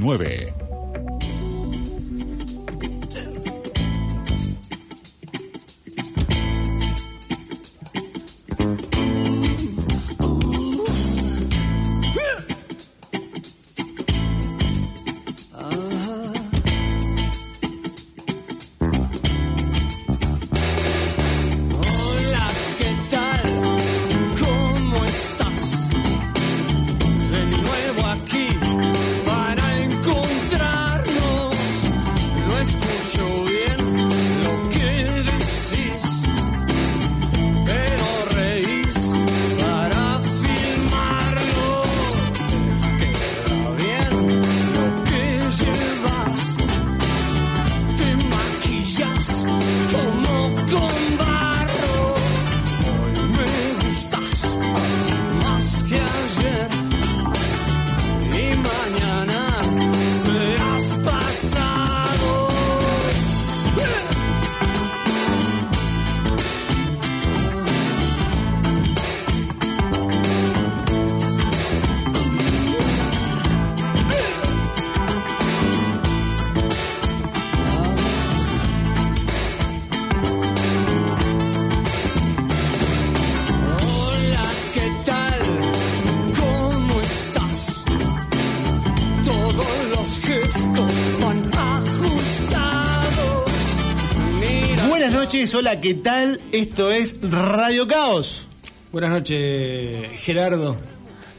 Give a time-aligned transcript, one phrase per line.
[0.00, 0.55] 2019.
[95.46, 96.40] Noches, hola, ¿qué tal?
[96.50, 98.48] Esto es Radio Caos.
[98.90, 100.76] Buenas noches, Gerardo.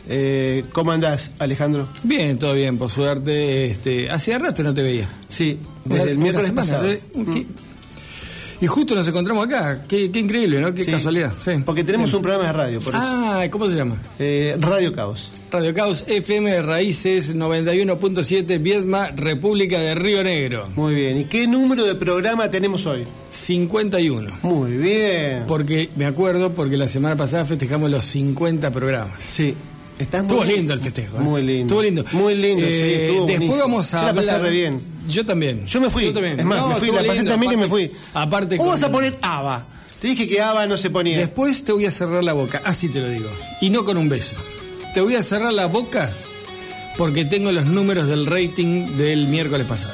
[0.07, 1.89] Eh, ¿Cómo andás, Alejandro?
[2.03, 3.65] Bien, todo bien, por suerte.
[3.65, 5.09] Este, hacía rato no te veía.
[5.27, 6.83] Sí, desde Una- el miércoles pasado.
[6.87, 7.45] ¿Qué?
[8.61, 9.83] Y justo nos encontramos acá.
[9.89, 10.73] Qué, qué increíble, ¿no?
[10.73, 11.33] Qué Sí, casualidad.
[11.43, 11.51] Sí.
[11.65, 12.15] Porque tenemos Bien.
[12.15, 13.03] un programa de radio, por eso.
[13.05, 13.97] Ah, ¿cómo se llama?
[14.19, 15.29] Eh, radio Caos.
[15.51, 20.67] Radio Caos FM de Raíces 91.7 Viedma, República de Río Negro.
[20.75, 21.17] Muy bien.
[21.19, 23.05] ¿Y qué número de programa tenemos hoy?
[23.31, 24.31] 51.
[24.43, 25.43] Muy bien.
[25.47, 29.23] Porque me acuerdo porque la semana pasada festejamos los 50 programas.
[29.23, 29.55] Sí.
[29.99, 31.17] Estás muy Estuvo lindo el festejo.
[31.17, 31.21] ¿eh?
[31.21, 31.61] Muy lindo.
[31.63, 32.05] Estuvo lindo.
[32.11, 33.57] Muy lindo, sí, Eh, estuvo Después buenísimo.
[33.57, 34.81] vamos a Yo la pasé hablar- re bien.
[35.09, 35.65] Yo también.
[35.65, 36.11] Yo me fui.
[36.13, 36.39] también.
[36.39, 37.31] Es más, No, me fui, la pasé lindo.
[37.31, 37.97] también que me Aparte- fui.
[38.13, 39.65] Aparte Vamos con- a poner ABBA.
[39.99, 41.17] Te dije que ABBA no se ponía.
[41.17, 43.29] Después te voy a cerrar la boca, así te lo digo.
[43.61, 44.35] Y no con un beso.
[44.93, 46.13] Te voy a cerrar la boca
[46.97, 49.93] porque tengo los números del rating del miércoles pasado.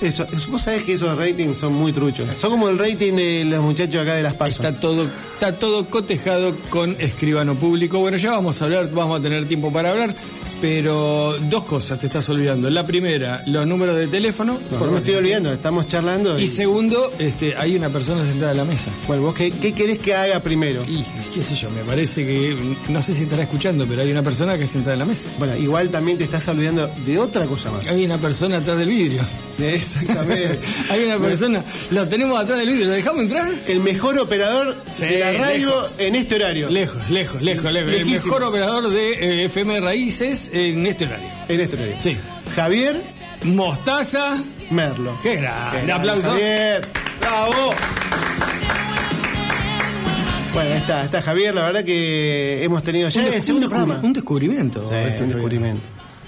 [0.00, 2.28] Eso, vos sabés que esos ratings son muy truchos.
[2.38, 4.56] Son como el rating de los muchachos acá de Las Pasos.
[4.56, 5.08] Está todo,
[5.38, 8.00] está todo cotejado con escribano público.
[8.00, 10.12] Bueno, ya vamos a hablar, vamos a tener tiempo para hablar.
[10.60, 12.68] Pero dos cosas te estás olvidando.
[12.68, 14.58] La primera, los números de teléfono.
[14.72, 16.36] No, por no me estoy olvidando, estamos charlando.
[16.36, 18.90] Y segundo, este, hay una persona sentada a la mesa.
[19.06, 20.82] Bueno, vos qué, qué querés que haga primero?
[20.88, 22.56] Y qué sé yo, me parece que,
[22.88, 25.28] no sé si estará escuchando, pero hay una persona que es sentada en la mesa.
[25.38, 27.88] Bueno, igual también te estás olvidando de otra cosa más.
[27.88, 29.22] Hay una persona atrás del vidrio.
[29.60, 30.58] Exactamente.
[30.90, 33.48] hay una persona, lo tenemos atrás del vidrio, ¿lo dejamos entrar?
[33.68, 35.90] El mejor operador Sí, de la radio lejos.
[35.98, 36.68] en este horario.
[36.70, 37.92] Lejos, lejos, lejos, lejos.
[37.92, 41.26] El mejor operador de eh, FM Raíces en este horario.
[41.48, 41.96] En este horario.
[42.02, 42.16] Sí.
[42.56, 43.02] Javier
[43.44, 44.38] Mostaza.
[44.70, 45.18] Merlo.
[45.22, 45.86] Qué grande.
[45.86, 46.24] Qué Aplausos.
[46.30, 46.80] Javier.
[47.20, 47.74] Bravo.
[50.54, 54.00] Bueno, está, está Javier, la verdad que hemos tenido ya Un, un descubri- programa.
[54.02, 54.88] un descubrimiento.
[54.88, 55.82] Sí, este un descubrimiento.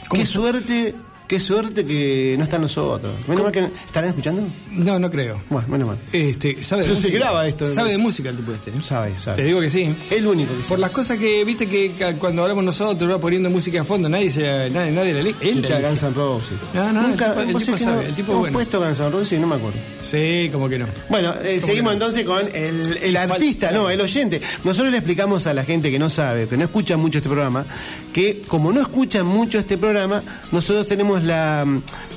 [0.08, 0.94] ¿Cómo Qué suerte,
[1.31, 3.12] qué suerte que no están nosotros.
[3.29, 4.43] Menos mal que no- ¿Estarán escuchando?
[4.73, 5.41] No, no creo.
[5.49, 5.99] Bueno, menos mal.
[6.12, 7.19] Este, sabe de Pero se música.
[7.21, 8.71] graba esto, Sabe de música el tipo este.
[8.71, 8.75] ¿eh?
[8.82, 9.37] Sabe, sabe.
[9.37, 9.94] Te digo que sí.
[10.11, 10.81] El único que Por sabe.
[10.81, 14.71] las cosas que, viste que cuando hablamos nosotros, va poniendo música a fondo, nadie se
[14.71, 15.49] nadie, nadie la elige.
[15.50, 15.81] Él la.
[15.81, 16.59] Guns N' Roses.
[16.75, 18.53] No, no, el Nunca, tipo- el tipo sabés que sabe, no- el tipo hemos bueno.
[18.55, 19.79] puesto Guns N' Roses y no me acuerdo.
[20.03, 20.87] Sí, como que no.
[21.09, 24.41] Bueno, eh, seguimos entonces con el, el fal- artista, no, el oyente.
[24.65, 27.65] Nosotros le explicamos a la gente que no sabe, que no escucha mucho este programa,
[28.12, 31.67] que como no escuchan mucho este programa, nosotros tenemos la,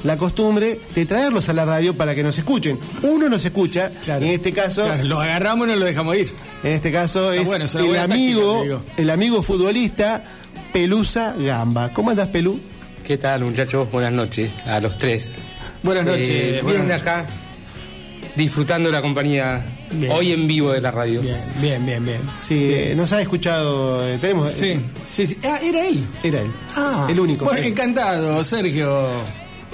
[0.04, 2.80] la costumbre de traerlos a la radio para que nos escuchen.
[3.04, 4.26] Uno nos escucha, Claro.
[4.26, 6.32] en este caso, Claro, lo agarramos y no lo dejamos ir.
[6.64, 10.24] en este caso Está es bueno, el amigo, el amigo futbolista
[10.72, 11.90] Pelusa Gamba.
[11.94, 12.60] ¿Cómo andas, Pelú?
[13.06, 13.92] ¿Qué tal, muchachos?
[13.92, 15.30] Buenas noches a los tres.
[15.84, 16.30] Buenas noches.
[16.30, 17.02] Eh, buenas bien noches.
[17.02, 17.26] acá,
[18.36, 19.64] disfrutando la compañía
[19.94, 20.12] Bien.
[20.12, 21.22] hoy en vivo de la radio.
[21.22, 22.22] Bien, bien, bien, bien.
[22.40, 24.52] Sí, eh, nos ha escuchado, eh, tenemos...
[24.52, 24.80] Sí,
[25.10, 25.38] sí, sí.
[25.44, 26.04] Ah, era él.
[26.24, 26.52] Era él.
[26.76, 27.46] Ah, el único.
[27.46, 29.10] Bueno, encantado, Sergio.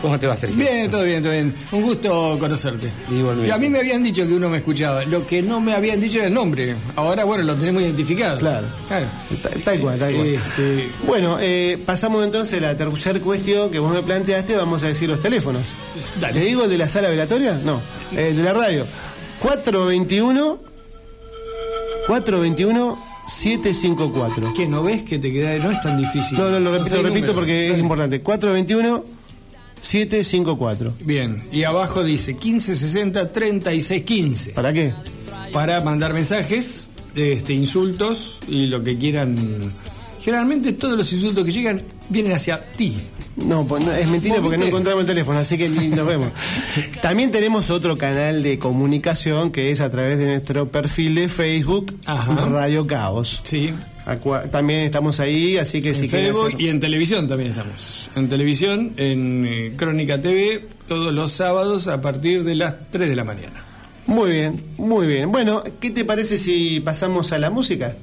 [0.01, 0.55] ¿Cómo te va, Sergio?
[0.57, 1.53] Bien, todo bien, todo bien.
[1.73, 2.89] Un gusto conocerte.
[3.11, 3.49] Igualmente.
[3.49, 5.03] Y a mí me habían dicho que uno me escuchaba.
[5.03, 6.73] Lo que no me habían dicho era el nombre.
[6.95, 8.39] Ahora, bueno, lo tenemos identificado.
[8.39, 8.65] Claro.
[8.87, 9.07] Claro.
[9.43, 10.25] Ta- Tal cual, tal cual.
[10.27, 14.87] Este, Bueno, eh, pasamos entonces a la tercera cuestión que vos me planteaste, vamos a
[14.87, 15.63] decir los teléfonos.
[16.21, 16.39] Dale.
[16.39, 17.59] ¿Le digo el de la sala velatoria?
[17.65, 17.81] No,
[18.15, 18.85] el de la radio.
[19.41, 20.59] 421
[22.07, 24.53] 421 754.
[24.53, 25.57] ¿Qué no ves que te queda?
[25.63, 26.37] No es tan difícil.
[26.37, 28.21] No, no, lo repito, lo repito porque es importante.
[28.21, 29.05] 421
[29.81, 30.93] 754.
[31.01, 34.93] Bien, y abajo dice 1560 3615 ¿Para qué?
[35.53, 39.37] para mandar mensajes, este, insultos y lo que quieran.
[40.21, 42.97] Generalmente todos los insultos que llegan vienen hacia ti.
[43.37, 46.31] No, pues no, es mentira ¿Vos porque no encontramos el teléfono, así que nos vemos.
[47.01, 51.93] También tenemos otro canal de comunicación que es a través de nuestro perfil de Facebook,
[52.05, 52.45] Ajá.
[52.47, 53.39] Radio Caos.
[53.43, 53.73] Sí.
[54.51, 58.09] También estamos ahí, así que En si Facebook hacer- y en televisión también estamos.
[58.15, 63.15] En televisión, en eh, Crónica TV, todos los sábados a partir de las 3 de
[63.15, 63.63] la mañana.
[64.07, 65.31] Muy bien, muy bien.
[65.31, 67.89] Bueno, ¿qué te parece si pasamos a la música?
[67.91, 67.95] ¿Te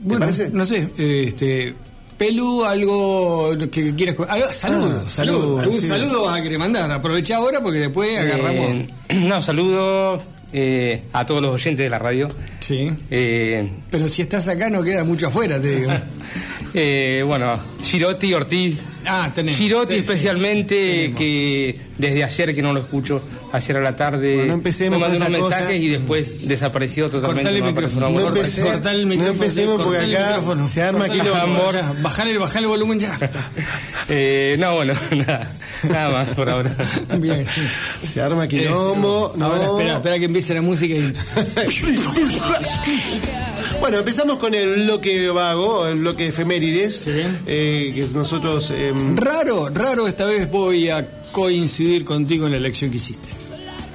[0.00, 0.50] Bueno, parece?
[0.52, 1.74] no sé, eh, este.
[2.18, 4.16] Pelu, algo que quieras.
[4.28, 5.12] algo- Saludos, Ah, saludos.
[5.12, 5.88] saludos, ¿Algún sí.
[5.88, 6.90] saludo vas a querer mandar?
[6.90, 8.70] Aprovecha ahora porque después agarramos.
[8.70, 10.22] Eh, no, saludo
[10.52, 12.28] eh, a todos los oyentes de la radio.
[12.60, 12.90] Sí.
[13.10, 15.90] Eh, Pero si estás acá no queda mucho afuera, te digo.
[16.74, 18.78] eh, bueno, Girotti, Ortiz.
[19.06, 19.56] Ah, tenés.
[19.56, 21.18] Girotti especialmente, Tenemos.
[21.18, 23.20] que desde ayer que no lo escucho,
[23.56, 27.42] ayer a la tarde Bueno, no empecemos con unos mensajes y después desapareció totalmente.
[27.42, 28.06] Cortale el no micrófono.
[28.08, 28.22] No voz.
[28.24, 29.34] corta- empecé- cortale el no micrófono.
[29.44, 31.32] empecemos porque el acá se arma quilombo.
[31.32, 31.92] tambora.
[32.02, 33.16] Bajale, bajale el volumen ya.
[34.10, 35.50] Eh, no, bueno, nada,
[35.88, 36.76] nada más por ahora.
[37.18, 37.62] Bien, sí.
[38.06, 39.32] Se arma quilombo.
[39.34, 39.46] No.
[39.46, 41.14] Ahora espera, espera que empiece la música y.
[43.80, 47.10] Bueno, empezamos con el bloque vago, el bloque efemérides, Sí.
[47.46, 48.70] eh, que nosotros...
[48.70, 53.28] em, Raro, raro esta vez voy a coincidir contigo en la elección que hiciste.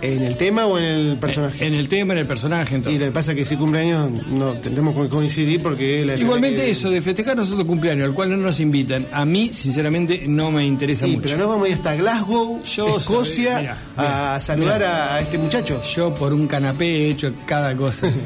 [0.02, 1.66] ¿En el tema o en el personaje?
[1.66, 2.94] En el tema, en el personaje, en todo.
[2.94, 6.62] Y lo que pasa es que si cumpleaños no tendremos que coincidir porque la Igualmente
[6.62, 10.52] que- eso, de festejar nosotros cumpleaños, al cual no nos invitan, a mí sinceramente no
[10.52, 11.24] me interesa Sí, mucho.
[11.24, 13.60] pero no vamos a ir hasta Glasgow, Yo Escocia,
[13.98, 15.82] mirá, a saludar a, a este muchacho.
[15.82, 18.10] Yo por un canapé he hecho cada cosa.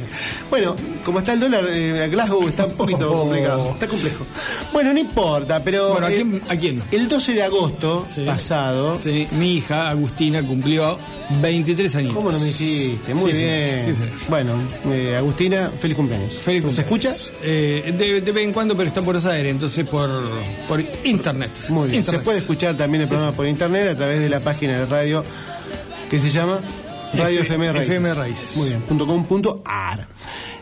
[0.50, 3.20] Bueno, como está el dólar, eh, Glasgow está un poquito Oh.
[3.24, 4.24] complicado, está complejo.
[4.72, 6.84] Bueno, no importa, pero Bueno, ¿a eh, quién- a quién?
[6.92, 8.22] el 12 de agosto Sí.
[8.25, 11.00] pasado, Sí, mi hija Agustina cumplió
[11.63, 12.13] 23 años.
[12.13, 13.13] ¿cómo no me dijiste?
[13.13, 13.95] Muy Sí, bien.
[13.95, 14.54] sí, bueno,
[14.92, 16.33] eh, Agustina, feliz cumpleaños.
[16.33, 17.12] Feliz ¿Se cumpleaños.
[17.13, 17.33] escucha?
[17.42, 20.10] Eh, de, de vez en cuando, pero está en Buenos Aires, entonces por,
[20.68, 21.50] por internet.
[21.69, 22.00] Muy bien.
[22.00, 22.21] Internet.
[22.21, 25.24] Se puede escuchar también el programa por internet a través de la página de radio
[26.10, 26.60] que se llama
[27.13, 27.89] Radio F- FM Raíces.
[27.92, 28.57] FM Raíces.
[28.57, 30.07] Muy bien, punto com punto ar.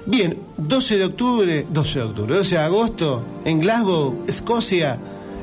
[0.05, 4.97] Bien, 12 de octubre, 12 de octubre, 12 de agosto, en Glasgow, Escocia,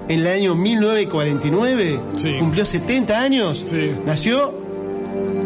[0.08, 2.34] en el año 1949, Sí.
[2.38, 3.93] cumplió 70 años, Sí.
[4.06, 4.53] nació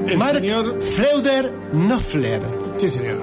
[0.08, 2.40] El Mark señor- Freuder Knopfler.
[2.76, 3.20] Sí, señor.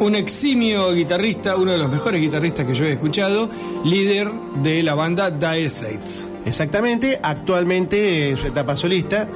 [0.00, 3.50] Un eximio guitarrista, uno de los mejores guitarristas que yo he escuchado,
[3.84, 4.30] líder
[4.62, 6.28] de la banda Dire Straits.
[6.46, 9.26] Exactamente, actualmente en su etapa solista,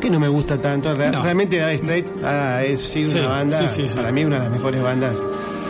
[0.00, 0.94] que no me gusta tanto.
[0.94, 1.22] No.
[1.22, 4.52] Realmente Dire Straits ah, es sí, Sí, una banda, sí, para mí una de las
[4.52, 5.12] mejores bandas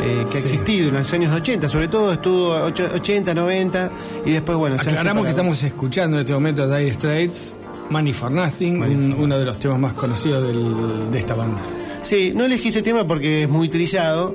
[0.04, 3.90] eh, que ha existido en los años 80, sobre todo estuvo ocho- 80, 90
[4.26, 5.50] y después, bueno, se Aclaramos que separado.
[5.52, 7.56] estamos escuchando en este momento a Dire Straits,
[7.90, 11.60] Money for Nothing, un- uno de los temas más conocidos del- de esta banda.
[12.02, 14.34] Sí, no elegí este tema porque es muy trillado.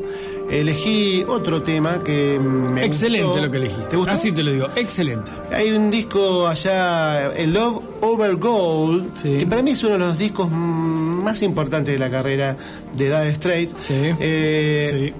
[0.49, 3.41] Elegí otro tema que me Excelente gustó.
[3.43, 3.83] lo que elegiste.
[3.83, 4.11] ¿Te gustó?
[4.11, 5.31] Así te lo digo, excelente.
[5.51, 9.37] Hay un disco allá, el Love Over Gold, Sí.
[9.37, 12.57] que para mí es uno de los discos más importantes de la carrera
[12.97, 13.73] de Dire Straits.
[13.81, 13.93] Sí.
[14.19, 15.13] Eh,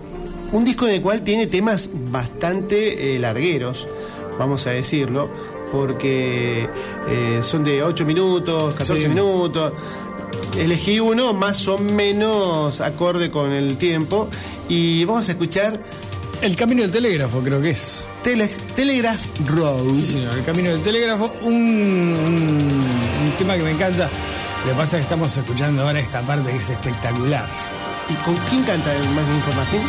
[0.52, 3.86] Un disco en el cual tiene temas bastante eh, largueros,
[4.40, 5.30] vamos a decirlo,
[5.72, 6.68] porque
[7.08, 9.10] eh, son de 8 minutos, 14 Sí.
[9.10, 9.74] minutos.
[10.58, 14.28] Elegí uno más o menos acorde con el tiempo
[14.68, 15.74] y vamos a escuchar
[16.42, 18.06] El camino del telégrafo creo que es.
[18.24, 19.94] Tele- Telegraph Road.
[19.96, 24.10] Sí, señor, el camino del telégrafo, un, un- un tema que me encanta.
[24.66, 27.46] Lo que pasa es que estamos escuchando ahora esta parte que es espectacular.
[28.10, 29.82] ¿Y con quién canta el más información?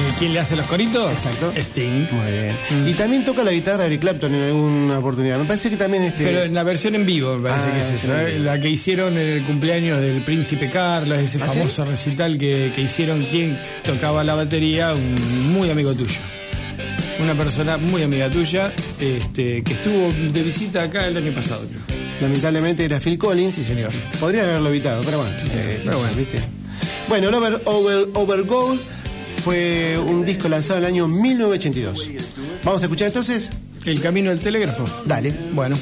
[0.00, 1.10] Eh, ¿Quién le hace los coritos?
[1.12, 1.52] Exacto.
[1.54, 2.06] Sting.
[2.10, 2.56] Muy bien.
[2.70, 2.88] Mm.
[2.88, 5.38] Y también toca la guitarra Eric Clapton en alguna oportunidad.
[5.38, 6.24] Me parece que también este.
[6.24, 8.38] Pero en la versión en vivo, me parece ah, que es eso.
[8.42, 12.82] La que hicieron en el cumpleaños del príncipe Carlos, ese ¿Ah, famoso recital que, que
[12.82, 16.20] hicieron quien tocaba la batería, un muy amigo tuyo
[17.22, 21.60] una persona muy amiga tuya, este, que estuvo de visita acá el año pasado.
[22.18, 23.54] Lamentablemente era Phil Collins.
[23.54, 23.90] Sí, señor.
[24.18, 25.34] Podrían haberlo evitado, pero bueno.
[25.38, 26.40] Sí, pero bueno, viste.
[27.08, 28.80] Bueno, Lover Over, over Gold
[29.40, 32.08] fue un disco lanzado en el año 1982.
[32.62, 33.50] Vamos a escuchar entonces.
[33.86, 34.84] El camino del telégrafo.
[35.06, 35.34] Dale.
[35.52, 35.76] Bueno.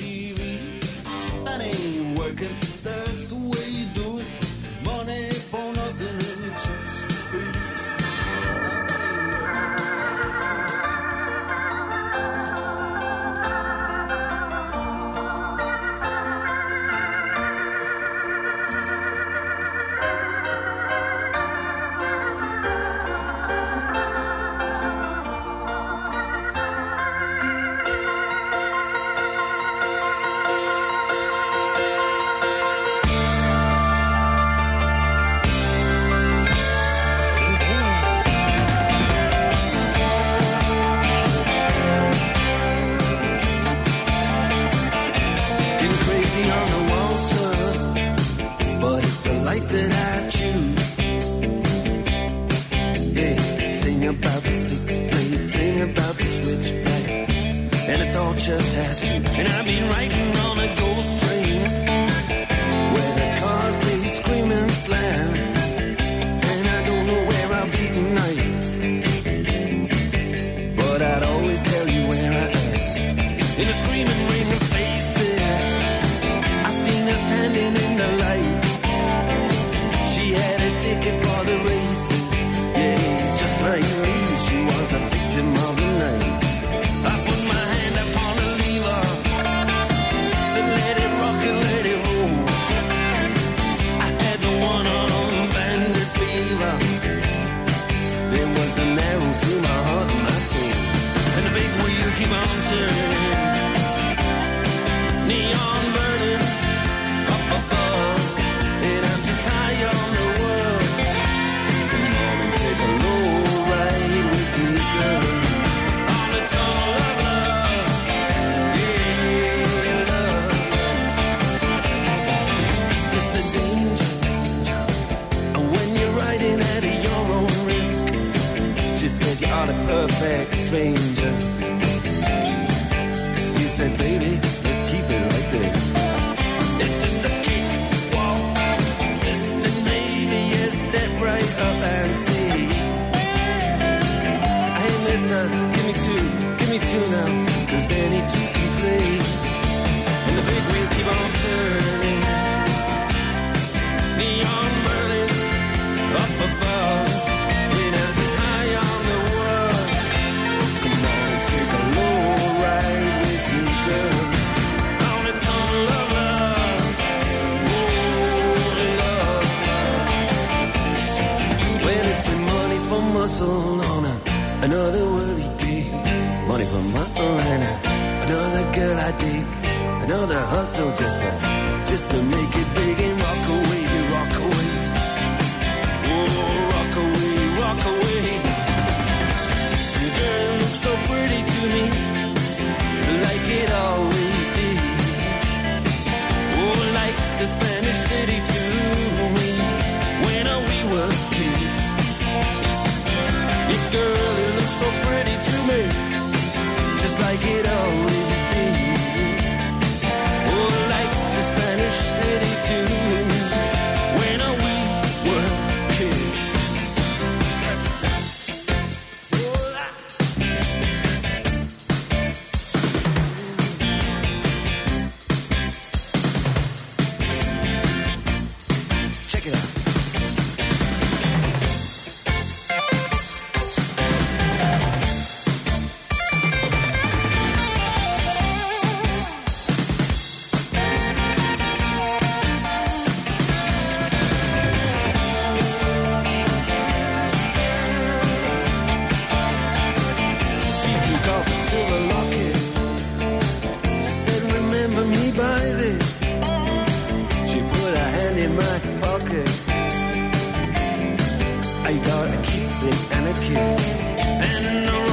[263.13, 263.85] and a kiss.
[264.19, 265.08] And no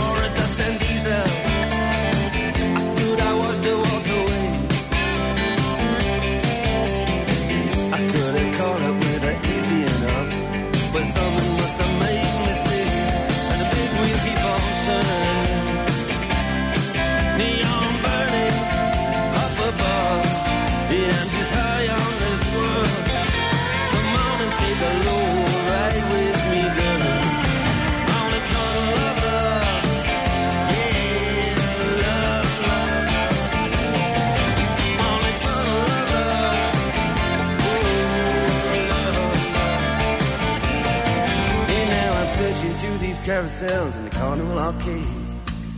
[43.36, 45.04] carousels in the carnival arcade.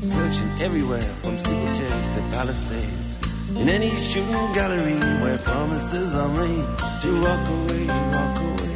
[0.03, 3.17] Searching everywhere from steeplechase to palisades.
[3.49, 6.67] In any shooting gallery where promises are made
[7.01, 7.83] to walk away,
[8.15, 8.75] walk away.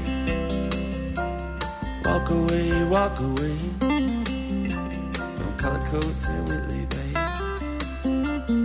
[2.06, 3.58] Walk away, walk away.
[5.38, 7.12] From color coats and Whitley Bay.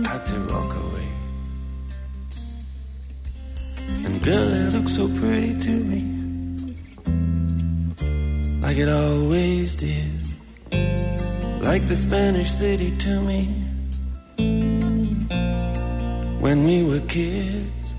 [0.09, 1.09] Had to walk away.
[4.05, 6.16] And girl, it looks so pretty to me.
[8.67, 10.27] Like it always did.
[11.63, 13.45] Like the Spanish city to me.
[16.41, 17.95] When we were kids.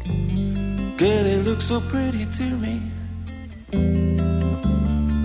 [0.99, 2.83] Girl, it looked so pretty to me.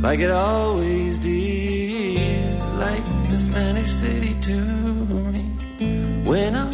[0.02, 2.62] Like it always did.
[2.80, 4.58] Like the Spanish city to
[5.34, 5.44] me.
[6.24, 6.73] When we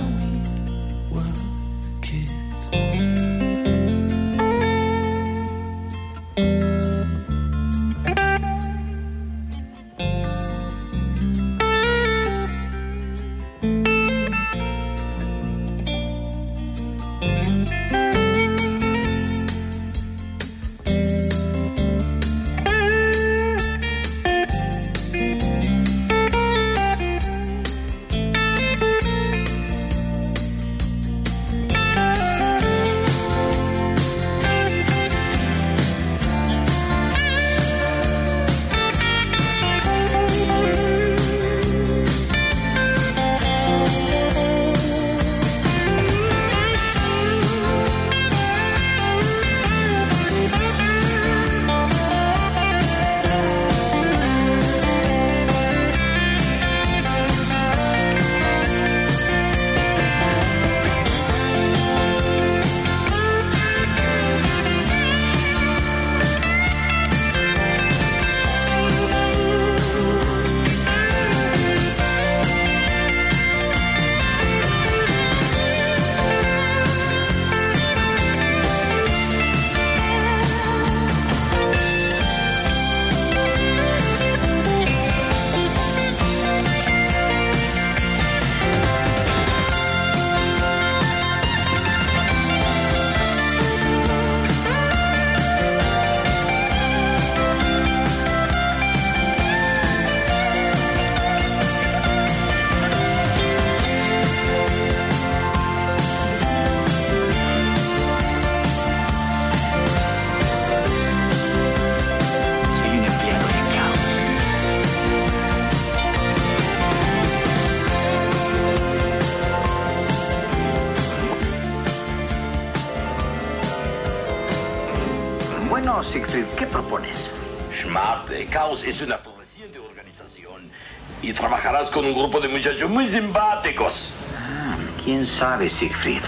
[135.39, 136.21] ¿Quién sabe, Siegfried?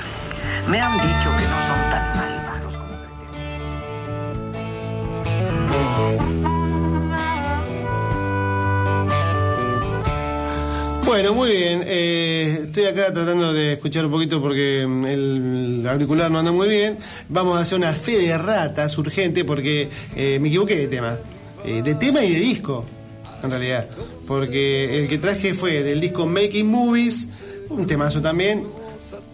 [0.70, 3.42] Me han dicho que no son tan malvados como pretenden.
[11.06, 11.84] Bueno, muy bien.
[11.86, 16.70] eh, estoy acá tratando de escuchar un poquito porque mm, el auricular no anda muy
[16.70, 16.98] bien.
[17.28, 21.18] Vamos a hacer una fe de ratas urgente porque eh, me equivoqué de tema.
[21.66, 22.86] Eh, de tema y de disco,
[23.44, 23.90] en realidad.
[24.26, 27.28] Porque el que traje fue del disco Making Movies,
[27.68, 28.80] un temazo también.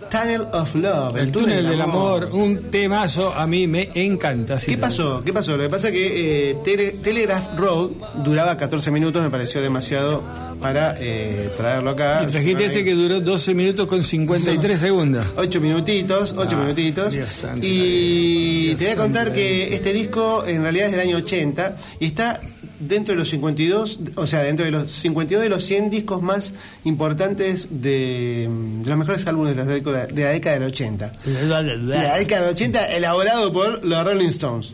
[0.10, 1.18] Tunnel of Love.
[1.18, 4.58] El túnel del amor, un temazo, a mí me encanta.
[4.58, 5.22] ¿Qué pasó?
[5.26, 5.58] ¿Qué pasó?
[5.58, 7.90] Lo que pasa es que eh, Tele- Telegraph Road
[8.24, 10.22] duraba 14 minutos, me pareció demasiado
[10.62, 12.24] para eh, traerlo acá.
[12.24, 15.26] Y trajiste este que duró 12 minutos con 53 segundos.
[15.36, 17.14] 8 minutitos, 8 Ah, minutitos.
[17.14, 19.36] Dios santo, y Dios te voy a contar santo.
[19.36, 22.42] que este disco en realidad es del año 80 y está
[22.80, 26.54] dentro de los 52, o sea, dentro de los 52 de los 100 discos más
[26.84, 28.48] importantes de,
[28.84, 31.12] de los mejores álbumes de la década, de la década del 80.
[31.42, 34.74] La década del 80 elaborado por los Rolling Stones.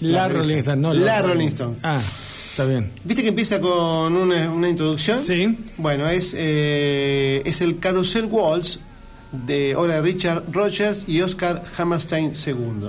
[0.00, 1.76] La Rolling Stone, no La Rolling Stone.
[1.82, 2.00] Ah,
[2.50, 2.90] está bien.
[3.04, 5.20] ¿Viste que empieza con una, una introducción?
[5.20, 5.56] Sí.
[5.76, 8.80] Bueno, es, eh, es el Carousel Waltz
[9.32, 12.88] de obra de Richard Rogers y Oscar Hammerstein II.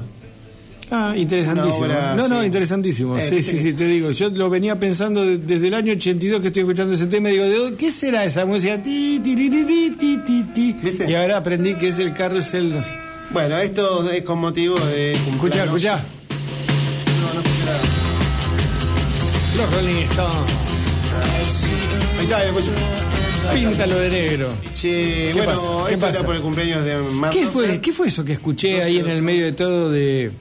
[0.91, 1.77] Ah, interesantísimo.
[1.85, 2.45] Obra, no, no, sí.
[2.45, 3.17] interesantísimo.
[3.17, 4.11] Eh, sí, sí, sí, te digo.
[4.11, 7.29] Yo lo venía pensando de- desde el año 82 que estoy escuchando ese tema.
[7.29, 8.81] y Digo, ¿de ¿qué será esa música?
[8.81, 10.75] Ti, ti, ti, ti.
[11.07, 12.73] Y ahora aprendí que es el carrusel.
[12.75, 12.93] No sé.
[13.31, 15.13] Bueno, esto es con motivo de.
[15.13, 15.67] Escuchá, cumpleaños.
[15.67, 16.05] escuchá.
[17.21, 17.81] No, no escuché nada.
[19.57, 20.51] Los Rolling Stones.
[22.19, 22.71] Ahí está, ahí escucho.
[23.53, 24.49] Píntalo de negro.
[24.73, 25.85] Che, ¿Qué bueno, pasa?
[25.87, 26.17] ¿Qué esto pasa?
[26.19, 27.37] era por el cumpleaños de Marta.
[27.37, 28.99] ¿Qué fue, ¿Qué fue eso que escuché No ahí sé.
[29.01, 30.31] en el medio de todo de...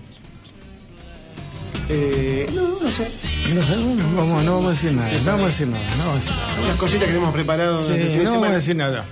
[1.89, 3.11] Eh, no, no sé.
[3.55, 5.99] No, sé, bueno, vamos, no vamos a decir nada, no vamos a decir nada, no
[5.99, 6.63] vamos a decir nada.
[6.63, 9.05] Unas cositas que tenemos preparado Sí, durante el fin de no vamos a decir nada.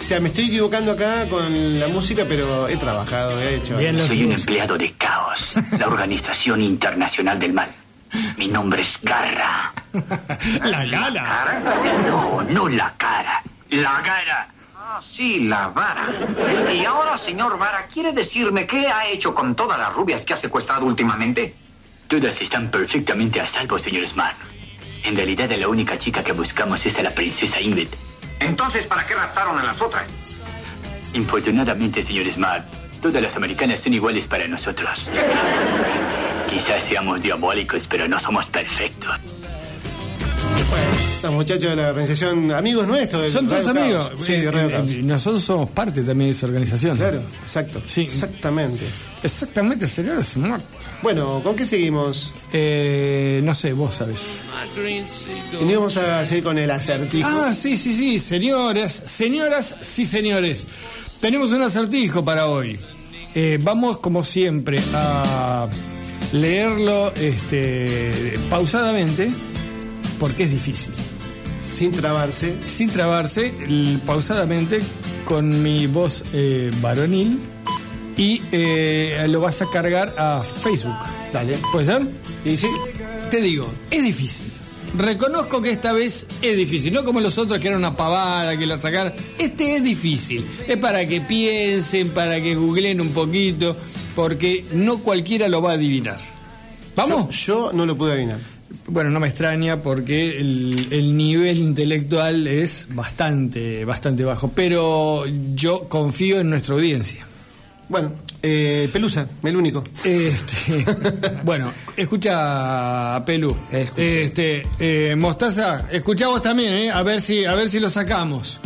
[0.00, 3.76] O sea, me estoy equivocando acá con la música, pero he trabajado, he hecho.
[3.76, 7.70] Bien, Soy un empleado de Caos, la Organización Internacional del Mal.
[8.36, 9.72] Mi nombre es Garra.
[10.64, 11.22] La gala.
[11.22, 11.62] ¿Cara?
[12.08, 13.42] No, no la cara.
[13.70, 14.48] La cara.
[14.76, 16.08] Ah, sí, la vara.
[16.72, 20.40] Y ahora, señor Vara, ¿quiere decirme qué ha hecho con todas las rubias que ha
[20.40, 21.54] secuestrado últimamente?
[22.08, 24.36] Todas están perfectamente a salvo, señor Smart.
[25.04, 27.88] En realidad, la única chica que buscamos es a la princesa Ingrid.
[28.40, 30.06] Entonces, ¿para qué raptaron a las otras?
[31.14, 32.64] Infortunadamente, señor Smart,
[33.02, 35.06] todas las americanas son iguales para nosotros.
[36.48, 39.10] Quizás seamos diabólicos, pero no somos perfectos.
[41.22, 43.22] Los muchachos de la organización, amigos nuestros.
[43.22, 44.12] del Son todos Radio amigos.
[44.24, 46.96] Sí, Eh, eh, nosotros somos parte también de esa organización.
[46.96, 47.82] Claro, exacto.
[47.84, 48.02] Sí.
[48.02, 48.86] Exactamente.
[49.22, 50.64] Exactamente, señor Smart.
[51.02, 52.32] Bueno, ¿con qué seguimos?
[52.52, 54.40] Eh, no sé, vos sabés.
[55.60, 57.28] Y vamos a seguir con el acertijo.
[57.28, 60.66] Ah, sí, sí, sí, señores, señoras, sí, señores.
[61.20, 62.78] Tenemos un acertijo para hoy.
[63.34, 65.66] Eh, vamos, como siempre, a
[66.32, 69.30] leerlo este, pausadamente,
[70.20, 70.92] porque es difícil.
[71.60, 72.56] Sin trabarse.
[72.66, 73.52] Sin trabarse,
[74.06, 74.78] pausadamente,
[75.24, 77.40] con mi voz eh, varonil.
[78.18, 80.96] Y eh, lo vas a cargar a Facebook.
[81.32, 81.56] Dale.
[81.72, 82.02] ¿Puede ser?
[82.44, 82.66] Y sí,
[83.30, 84.46] Te digo, es difícil.
[84.96, 88.66] Reconozco que esta vez es difícil, no como los otros que era una pavada, que
[88.66, 89.12] la sacaron.
[89.38, 90.44] Este es difícil.
[90.66, 93.76] Es para que piensen, para que googleen un poquito,
[94.16, 96.18] porque no cualquiera lo va a adivinar.
[96.96, 97.46] ¿Vamos?
[97.46, 98.40] yo no lo pude adivinar.
[98.88, 105.88] Bueno, no me extraña porque el, el nivel intelectual es bastante, bastante bajo, pero yo
[105.88, 107.27] confío en nuestra audiencia.
[107.88, 109.82] Bueno, eh, Pelusa, el único.
[110.04, 110.84] Este,
[111.44, 113.56] bueno, escucha, Pelu.
[113.70, 116.90] Este, eh, Mostaza, escucha vos también, ¿eh?
[116.90, 118.60] A ver si, a ver si lo sacamos.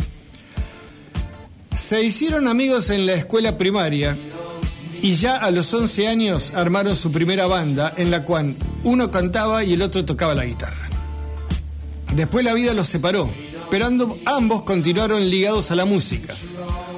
[1.75, 4.17] Se hicieron amigos en la escuela primaria
[5.01, 9.63] y ya a los 11 años armaron su primera banda en la cual uno cantaba
[9.63, 10.75] y el otro tocaba la guitarra.
[12.15, 13.29] Después la vida los separó,
[13.71, 16.33] pero ando- ambos continuaron ligados a la música.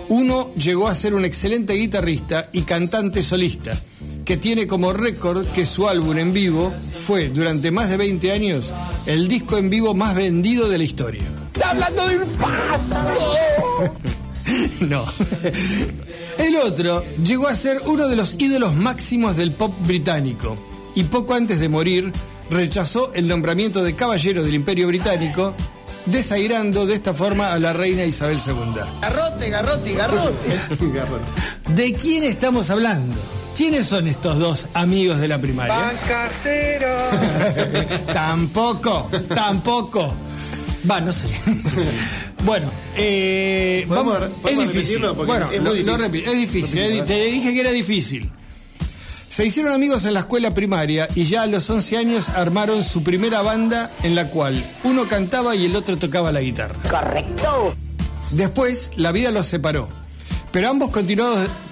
[0.10, 3.78] Uno llegó a ser un excelente guitarrista y cantante solista,
[4.24, 6.74] que tiene como récord que su álbum en vivo
[7.06, 8.74] fue, durante más de 20 años,
[9.08, 11.24] el disco en vivo más vendido de la historia.
[11.54, 12.26] ¡Está hablando de un!
[14.80, 15.04] No.
[16.38, 20.56] El otro llegó a ser uno de los ídolos máximos del pop británico
[20.94, 22.12] y poco antes de morir
[22.50, 25.56] rechazó el nombramiento de caballero del Imperio Británico,
[26.06, 28.54] desairando de esta forma a la reina Isabel II.
[29.02, 30.60] Garrote, garrote, garrote.
[30.94, 31.24] Garrote.
[31.76, 33.16] ¿De quién estamos hablando?
[33.56, 35.94] ¿Quiénes son estos dos amigos de la primaria?
[38.14, 40.14] tampoco, tampoco.
[40.90, 41.28] Va, no sé.
[42.44, 45.02] bueno, eh, ¿Podemos- vamos, podemos es difícil.
[45.02, 45.16] repetirlo?
[45.16, 46.02] Porque Bueno, es lo- muy lo difícil.
[46.06, 46.80] repito, es difícil.
[46.80, 48.32] Repítelo, eh, Te dije que era difícil.
[49.36, 53.04] Se hicieron amigos en la escuela primaria y ya a los 11 años armaron su
[53.04, 56.80] primera banda en la cual uno cantaba y el otro tocaba la guitarra.
[56.90, 57.76] Correcto.
[58.32, 59.90] Después, la vida los separó,
[60.54, 60.90] pero ambos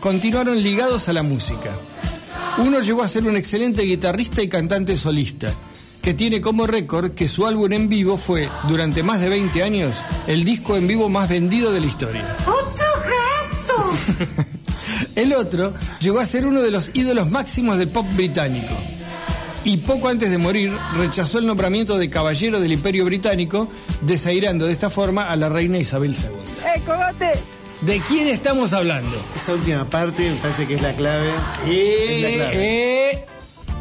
[0.02, 1.71] continuaron ligados a la música.
[2.58, 5.49] Uno llegó a ser un excelente guitarrista y cantante solista,
[6.02, 10.04] que tiene como récord que su álbum en vivo fue, durante más de 20 años,
[10.28, 12.36] el disco en vivo más vendido de la historia.
[15.15, 18.73] El otro llegó a ser uno de los ídolos máximos del pop británico.
[19.65, 23.69] Y poco antes de morir, rechazó el nombramiento de caballero del Imperio Británico,
[24.02, 26.28] desairando de esta forma a la reina Isabel II.
[26.76, 27.32] ¡Eh, cogote!
[27.82, 29.15] ¿De quién estamos hablando?
[29.36, 31.30] Esa última parte me parece que es la clave.
[31.67, 33.12] Eh, Es la clave.
[33.12, 33.26] eh,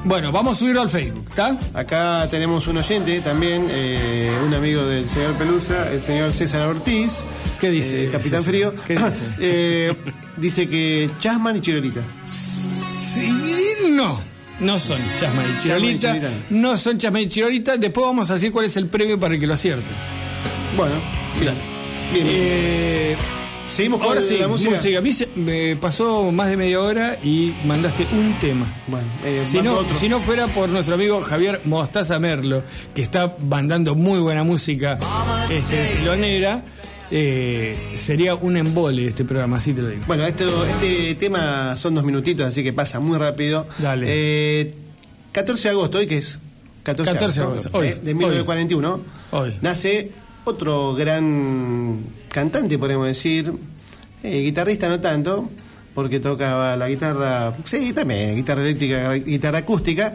[0.05, 1.57] bueno, vamos a subirlo al Facebook, ¿está?
[1.75, 7.25] Acá tenemos un oyente también, eh, un amigo del señor Pelusa, el señor César Ortiz.
[7.61, 8.45] ¿Qué dice, Eh, Capitán César?
[8.45, 8.75] Frío.
[8.87, 9.23] ¿Qué dice?
[9.41, 9.95] Eh,
[10.37, 12.01] dice que Chasman y Chirolita.
[12.29, 13.29] Sí,
[13.91, 14.21] no,
[14.61, 15.93] no son Chasma y Chirolita.
[15.93, 16.31] Y Chirolita.
[16.51, 17.77] No son Chasma y Chirolita.
[17.77, 19.85] Después vamos a decir cuál es el premio para el que lo acierte.
[20.77, 20.95] Bueno,
[21.41, 21.55] bien.
[22.12, 23.17] Bien.
[23.73, 24.99] Eh, Seguimos con ahora sí, la música.
[24.99, 28.67] A mí se- me pasó más de media hora y mandaste un tema.
[28.87, 29.97] Bueno, eh, Si mando no, otro.
[29.99, 32.63] si no fuera por nuestro amigo Javier Mostaza Merlo,
[32.95, 34.99] que está mandando muy buena música
[35.51, 36.63] este, telonera,
[37.11, 40.03] eh, sería un embole este programa, así te lo digo.
[40.07, 43.67] Bueno, esto, este tema son dos minutitos, así que pasa muy rápido.
[43.79, 44.07] Dale.
[44.09, 44.75] Eh,
[45.33, 46.39] 14 de agosto, ¿hoy qué es?
[46.83, 49.01] 14, 14 de agosto, hoy, eh, de 1941.
[49.31, 49.57] Hoy.
[49.63, 50.11] Nace
[50.45, 52.01] otro gran
[52.33, 53.53] cantante, podemos decir.
[54.25, 55.49] Eh, guitarrista no tanto,
[55.95, 60.14] porque tocaba la guitarra, sí, también, guitarra eléctrica, guitarra acústica.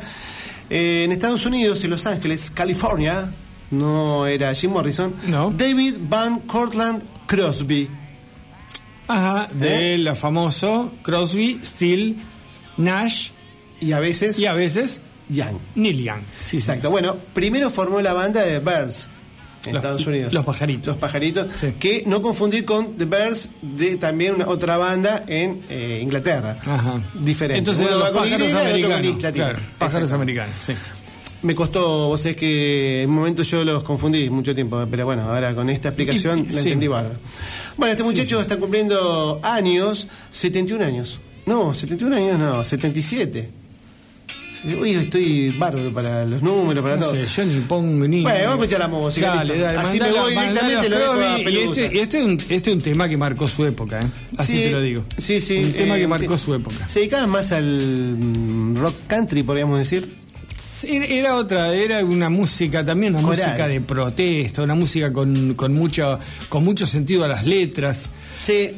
[0.70, 3.30] Eh, en Estados Unidos, en Los Ángeles, California,
[3.72, 5.52] no era Jim Morrison, No.
[5.52, 7.90] David Van Cortland Crosby.
[9.10, 9.98] Ajá, de ¿Eh?
[10.00, 12.16] la famoso Crosby, Steele,
[12.78, 13.30] Nash
[13.80, 15.58] Y a veces y a veces Young.
[15.76, 16.22] Neil Young.
[16.40, 16.90] Sí, Exacto.
[16.90, 19.08] Bueno, primero formó la banda de Birds
[19.68, 20.34] en Los- Estados Unidos.
[20.34, 20.88] los pajaritos.
[20.88, 21.48] Los pajaritos.
[21.60, 21.74] Sí.
[21.80, 26.58] Que no confundir con The Birds de también una otra banda en eh, Inglaterra.
[26.66, 27.02] Ajá.
[27.14, 27.60] Diferente.
[27.60, 29.32] Entonces Uno los pájaros con americanos.
[29.34, 30.74] Claro, pájaros americanos, sí.
[31.44, 35.22] Me costó, vos sabés que en un momento yo los confundí mucho tiempo, pero bueno,
[35.22, 36.58] ahora con esta explicación Y- y- la sí.
[36.70, 37.16] entendí bárbaro.
[37.78, 41.20] Bueno, este muchacho está cumpliendo años, 71 años.
[41.46, 43.50] No, 71 años no, 77.
[44.66, 47.14] Uy, estoy bárbaro para los números, para No todo.
[47.14, 48.22] sé, yo ni pongo ni.
[48.24, 49.78] Bueno, vamos a escuchar la música, Dale, dale.
[49.80, 52.56] Así me mandala- voy mandala directamente, lo dejo Y este, y este es un, este
[52.56, 54.08] es un tema que marcó su época, ¿eh?
[54.38, 55.06] Así Sí, te lo digo.
[55.18, 55.58] Sí, sí.
[55.64, 56.88] Un tema eh, que marcó te- su época.
[56.88, 57.66] Se dedicaban más al
[58.18, 60.16] mm, rock country, podríamos decir.
[60.84, 63.46] Era otra, era una música también, una Coral.
[63.48, 68.10] música de protesta, una música con, con, mucho, con mucho sentido a las letras.
[68.40, 68.72] Sí.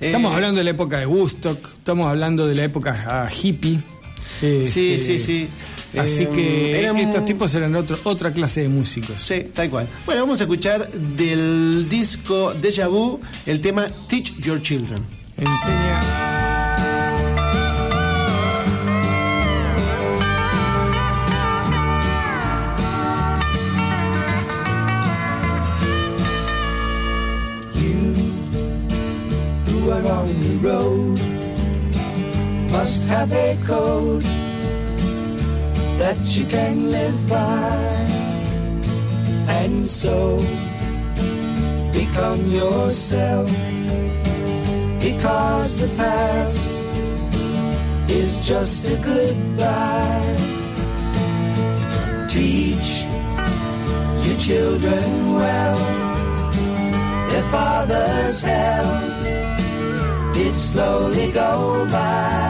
[0.00, 3.78] Estamos eh, hablando de la época de Woodstock, estamos hablando de la época ah, hippie.
[4.40, 5.48] Sí, Este, sí, sí.
[5.98, 9.20] Así Eh, que eran- estos tipos eran otro, otra clase de músicos.
[9.22, 9.88] Sí, tal cual.
[10.06, 15.02] Bueno, vamos a escuchar del disco Deja Vu el tema Teach Your Children.
[15.36, 16.00] Enseña.
[29.66, 31.18] who are on the road
[32.70, 34.22] must have a code
[35.98, 37.76] that you can live by.
[39.48, 40.36] And so
[41.92, 43.50] become yourself
[45.00, 46.84] because the past
[48.08, 50.36] is just a goodbye.
[52.28, 53.04] Teach
[54.24, 56.10] your children well
[57.30, 59.00] their father's hell
[60.32, 62.49] did slowly go by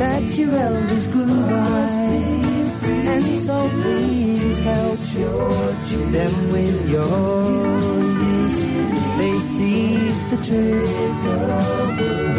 [0.00, 1.88] that your elders grew by.
[3.12, 4.98] And so please help
[6.16, 7.20] them with your
[8.24, 8.60] youth.
[9.18, 9.96] They see
[10.32, 10.92] the truth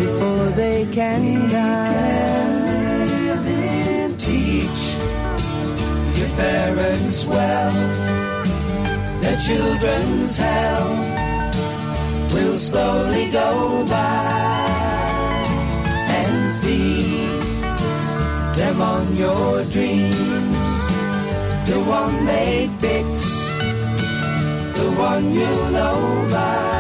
[0.02, 2.22] before they can die.
[4.18, 4.84] Teach
[6.18, 7.74] your parents well.
[9.22, 10.88] Their children's hell
[12.34, 14.41] will slowly go by
[18.82, 20.88] on your dreams.
[21.70, 23.24] The one they picked,
[24.78, 26.00] the one you know
[26.34, 26.72] by.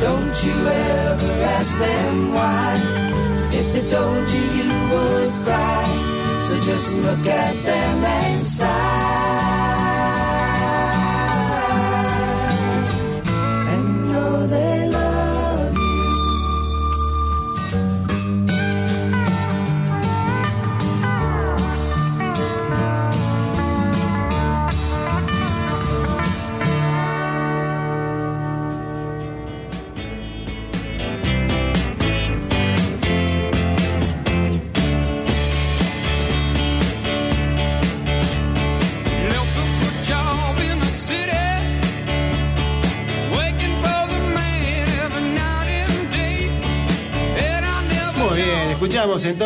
[0.00, 2.68] Don't you ever ask them why,
[3.58, 5.84] if they told you you would cry.
[6.46, 8.07] So just look at them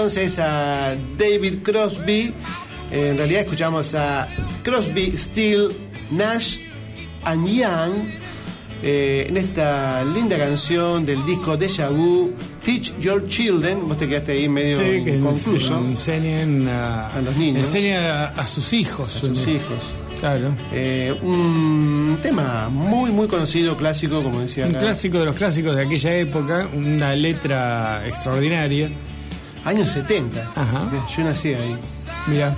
[0.03, 2.35] entonces a David Crosby.
[2.91, 4.27] En realidad escuchamos a
[4.65, 5.69] Crosby, Steele,
[6.11, 6.57] Nash
[7.25, 7.93] and Young
[8.83, 12.33] eh, en esta linda canción del disco Deja Vu,
[12.65, 13.87] Teach Your Children.
[13.87, 15.79] Vos te quedaste ahí medio Sí, que concluso.
[15.79, 17.65] enseñen a, A los niños.
[17.65, 19.17] enseñen a, a sus hijos.
[19.19, 19.95] A sus hijos.
[20.19, 20.53] Claro.
[20.73, 24.81] Eh, un tema muy, muy conocido, clásico, como decía Un acá.
[24.81, 28.91] clásico de los clásicos de aquella época, una letra extraordinaria.
[29.65, 30.41] Años 70.
[30.41, 30.85] Ajá.
[31.17, 31.79] Yo nací ahí.
[32.27, 32.55] Mira,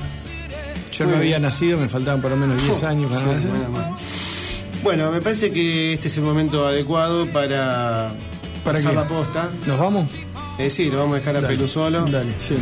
[0.93, 1.35] yo Muy no bien.
[1.35, 3.51] había nacido, me faltaban por lo menos 10 Oh, años para sí, nacer.
[4.83, 8.11] bueno, me parece que este es el momento adecuado para,
[8.65, 8.97] ¿Para pasar qué?
[8.97, 9.49] la posta.
[9.67, 10.09] ¿Nos vamos?
[10.59, 11.57] Eh, sí, lo vamos a dejar a Dale.
[11.57, 12.05] Pelu solo.
[12.07, 12.55] Dale, sí.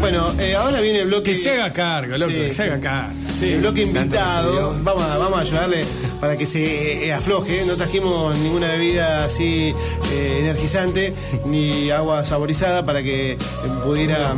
[0.00, 1.32] Bueno, eh, ahora viene el bloque.
[1.32, 2.56] Que se haga cargo, loco, Sí, que sí.
[2.56, 3.12] se haga cargo.
[3.40, 3.52] Sí.
[3.52, 5.84] el bloque invitado, vamos a, vamos a ayudarle
[6.22, 7.64] para que se eh, afloje.
[7.66, 9.74] No trajimos ninguna bebida así
[10.12, 11.12] eh, energizante
[11.46, 13.38] ni agua saborizada para que eh,
[13.84, 14.32] pudiera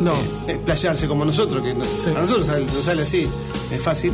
[0.00, 0.14] No.
[0.14, 3.28] eh, explayarse como nosotros, que no- a nosotros sale- nos sale así,
[3.70, 4.12] es fácil.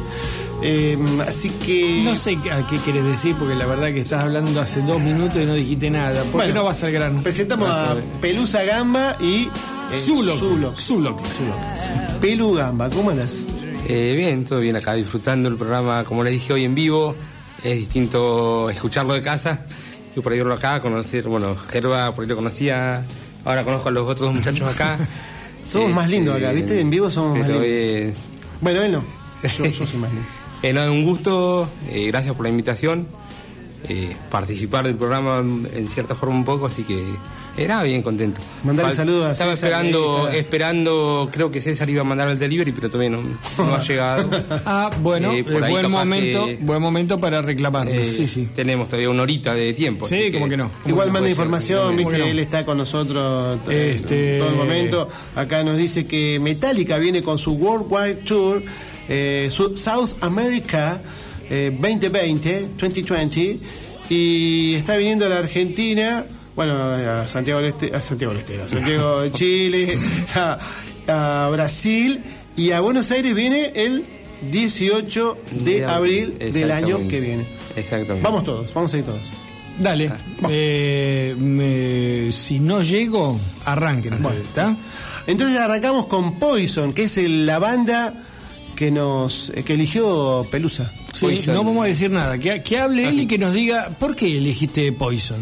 [0.63, 0.99] Eh,
[1.29, 2.03] así que.
[2.05, 5.37] No sé a qué quieres decir, porque la verdad que estás hablando hace dos minutos
[5.41, 6.21] y no dijiste nada.
[6.25, 7.23] ¿Por Bueno, qué no vas al grano?
[7.23, 7.95] Presentamos a.
[8.21, 9.45] Pelusa Gamba y.
[9.93, 10.37] eh, Zulo.
[10.37, 10.75] Zulo.
[10.77, 11.17] Zulo.
[12.21, 13.45] Pelu Gamba, ¿cómo andás?
[13.87, 17.15] Eh, bien, todo bien acá, disfrutando el programa, como les dije hoy en vivo.
[17.63, 19.65] Es distinto escucharlo de casa
[20.15, 23.05] que por ahí verlo acá, conocer, bueno, Gerba por ahí lo conocía,
[23.45, 24.97] ahora conozco a los otros muchachos acá.
[25.65, 26.79] Somos más lindos acá, ¿viste?
[26.81, 27.65] En vivo somos más lindos.
[27.67, 28.17] es-
[28.61, 29.03] Bueno, él no.
[29.43, 30.29] Yo, yo soy más lindo.
[30.63, 33.07] Eh, no, un gusto, eh, gracias por la invitación.
[33.87, 37.05] eh, participar del programa en cierta forma un poco, así que
[37.57, 38.41] era bien contento.
[38.65, 42.39] Mandale Fal- saludos a Estaba César, esperando, esperando, creo que César iba a mandar el
[42.39, 43.23] delivery, pero todavía no,
[43.59, 44.29] no ha llegado.
[44.67, 47.93] Ah, bueno, Eh, eh, por buen momento, que- buen momento para reclamarlo.
[47.93, 48.49] Eh, sí, sí.
[48.55, 50.07] Tenemos todavía una horita de tiempo.
[50.07, 50.71] Sí, como que no.
[50.87, 52.25] Igual manda ser, información, viste, ¿Cómo que no?
[52.31, 55.09] él está con nosotros Este- todo el momento.
[55.37, 58.63] Acá nos dice que Metallica viene con su Worldwide Tour,
[59.77, 61.01] South America
[61.51, 63.59] eh, 2020, 2020,
[64.11, 66.25] y está viniendo a la Argentina,
[66.57, 69.99] bueno, a Santiago del Este, a Santiago del Estero, a Santiago de Chile,
[70.35, 72.21] a, a Brasil,
[72.57, 74.05] y a Buenos Aires viene el
[74.53, 77.45] 18 de abril del año que viene.
[77.77, 78.23] Exactamente.
[78.23, 79.21] Vamos todos, vamos a ir todos.
[79.81, 80.13] Dale.
[80.49, 84.15] Eh, me- si no llego, arranquen.
[84.43, 84.77] ¿está?
[85.27, 88.15] Entonces arrancamos con Poison, que es el- la banda
[88.77, 90.91] que nos eh, que eligió Pelusa.
[91.13, 91.55] Sí, Poison.
[91.55, 92.39] no vamos a decir nada.
[92.39, 95.41] Que, que hable él y que nos diga por qué elegiste Poison.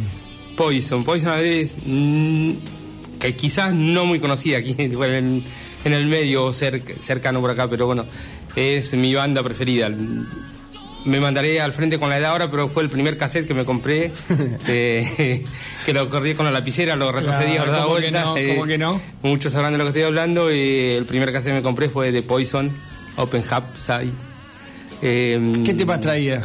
[0.57, 1.05] Poison.
[1.05, 2.53] Poison es mm,
[3.21, 5.43] que quizás no muy conocida aquí bueno, en,
[5.85, 8.05] en el medio o cer- cercano por acá, pero bueno,
[8.57, 9.91] es mi banda preferida.
[11.05, 13.65] Me mandaré al frente con la edad ahora, pero fue el primer cassette que me
[13.65, 14.13] compré,
[14.69, 15.45] eh,
[15.85, 18.21] que lo corrí con la lapicera, lo retrocedía, Claro, ¿cómo que vuelta.
[18.25, 18.35] no?
[18.55, 19.01] ¿Cómo que no?
[19.23, 20.49] Muchos sabrán de lo que estoy hablando.
[20.49, 22.71] el primer cassette que me compré fue de Poison,
[23.17, 24.13] Open Hub Side.
[25.03, 26.41] Eh, ¿Qué temas traía?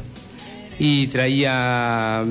[0.80, 2.24] y traía,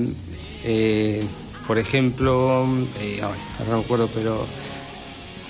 [0.65, 1.23] eh,
[1.67, 2.67] por ejemplo,
[3.01, 4.47] eh, ay, no me acuerdo, pero...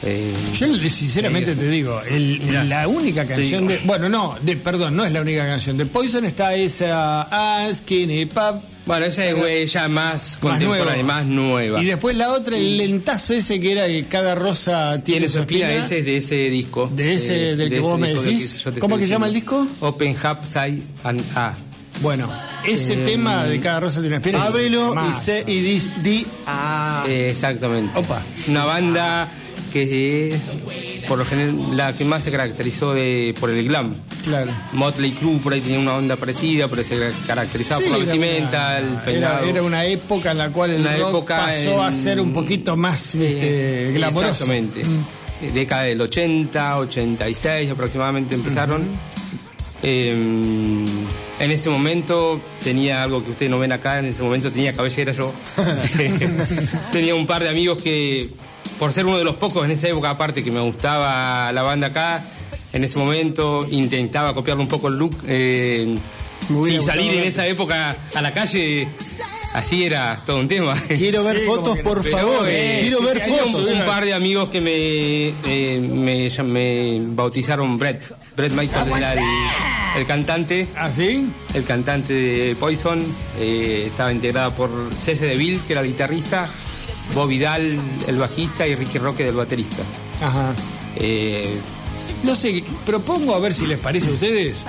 [0.03, 3.79] eh, Yo sinceramente eh, te digo, el- Mirá, la única canción de.
[3.85, 5.77] Bueno, no, de, perdón, no es la única canción.
[5.77, 8.57] De Poison está esa Ah, Skinny Pop.
[8.87, 11.15] Bueno, esa es güey, ya más Más contemporánea, nueva.
[11.15, 11.83] más nueva.
[11.83, 15.73] Y después la otra, el lentazo ese que era que cada rosa tiene, su espina,
[15.75, 16.89] ese es de ese disco.
[16.95, 18.63] De ese Eh, del que ese vos me decís.
[18.73, 19.67] que ¿Cómo que se llama el disco?
[19.81, 21.55] Open Hub Side and A.
[22.01, 22.29] Bueno,
[22.67, 24.39] ese Eh, tema de cada rosa tiene una espina.
[24.39, 27.05] es Ábrelo y, se, y dis- di ah.
[27.09, 27.99] Eh, exactamente.
[27.99, 28.23] Opa.
[28.49, 29.29] Una banda
[29.73, 33.95] que eh, por lo general la que más se caracterizó de, por el glam.
[34.25, 34.51] Claro.
[34.73, 38.59] Motley Crue por ahí tenía una onda parecida, pero se caracterizaba Sí, por la vestimenta,
[38.59, 39.39] una- el peinado.
[39.41, 42.33] Era, era una época en la cual el Una rock época pasó a ser un
[42.33, 44.33] poquito más este, Sí, glamoroso.
[44.33, 44.85] Exactamente.
[44.85, 45.05] Mm.
[45.45, 48.83] Eh, Década del 80, 86 aproximadamente empezaron.
[49.83, 50.85] Eh,
[51.41, 55.13] en ese momento tenía algo que ustedes no ven acá, en ese momento tenía cabellera
[55.13, 55.33] yo.
[56.93, 58.29] tenía un par de amigos que,
[58.79, 61.89] por ser uno de los pocos en esa época aparte que me gustaba la banda
[61.89, 62.23] acá,
[62.73, 65.15] en ese momento intentaba copiarle un poco el look.
[65.27, 65.95] eh,
[66.49, 68.87] y salir en esa época a la calle,
[69.55, 70.81] así era todo un tema.
[70.87, 71.83] Quiero ver Sí, fotos, no.
[71.83, 72.47] por Pero, favor.
[72.49, 73.55] eh, Quiero ver fotos.
[73.69, 74.71] Un, un par de amigos que me,
[75.45, 78.03] eh, me, me bautizaron Brett.
[78.37, 79.21] Brett Michael era el,
[79.99, 80.67] el cantante.
[80.77, 81.29] ¿Ah, sí?
[81.55, 83.01] El cantante de Poison.
[83.39, 86.49] eh, estaba integrada por Cese DeVille, que era el guitarrista.
[87.15, 87.79] Bob Vidal,
[88.09, 89.83] el bajista, y Ricky Roque, del baterista.
[90.21, 90.53] Ajá.
[90.97, 91.59] Eh,
[92.25, 94.65] No sé, propongo a ver si les parece a ustedes,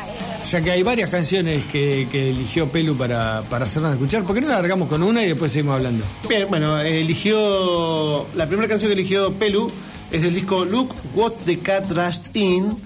[0.49, 4.39] ya que hay varias canciones que, que eligió Pelu para, para hacernos escuchar, ¿por qué
[4.41, 6.05] no largamos con una y después seguimos hablando?
[6.29, 8.25] Bien, bueno, eligió.
[8.35, 9.69] La primera canción que eligió Pelu
[10.11, 12.77] es del disco Look What the Cat Rushed In.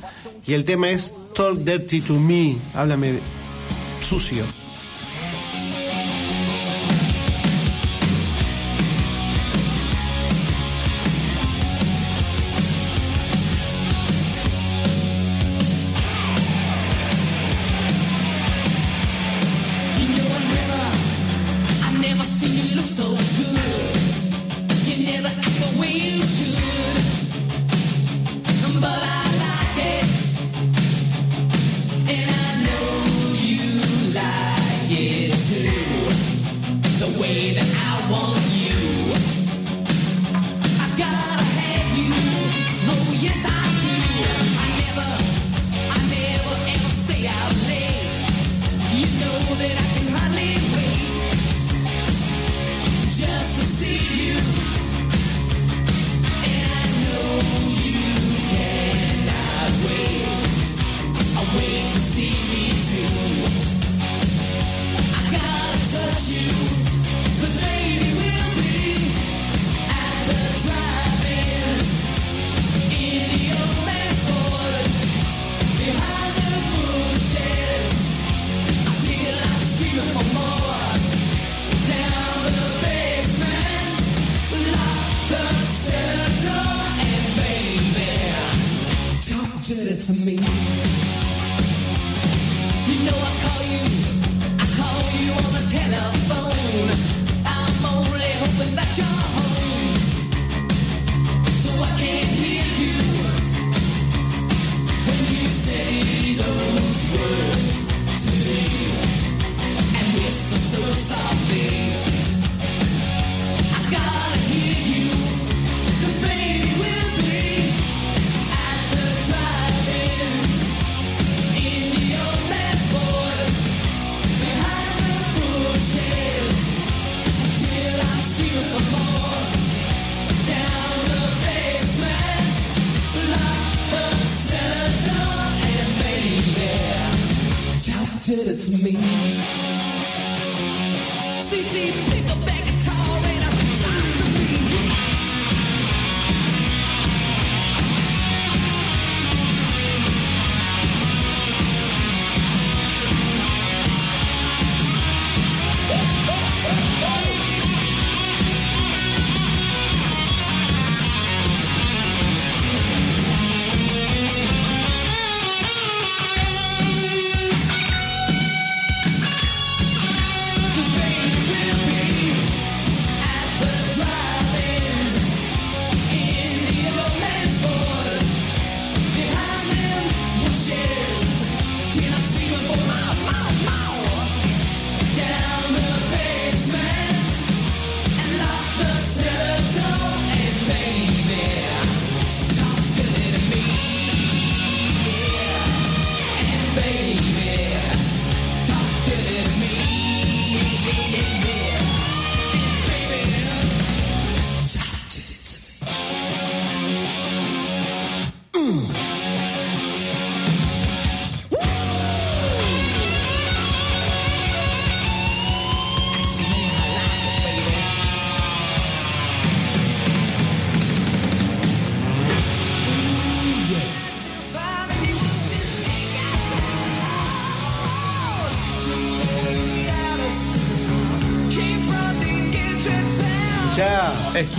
[0.46, 2.56] Y el tema es Talk Dirty to Me.
[2.74, 3.20] Háblame
[4.08, 4.61] sucio.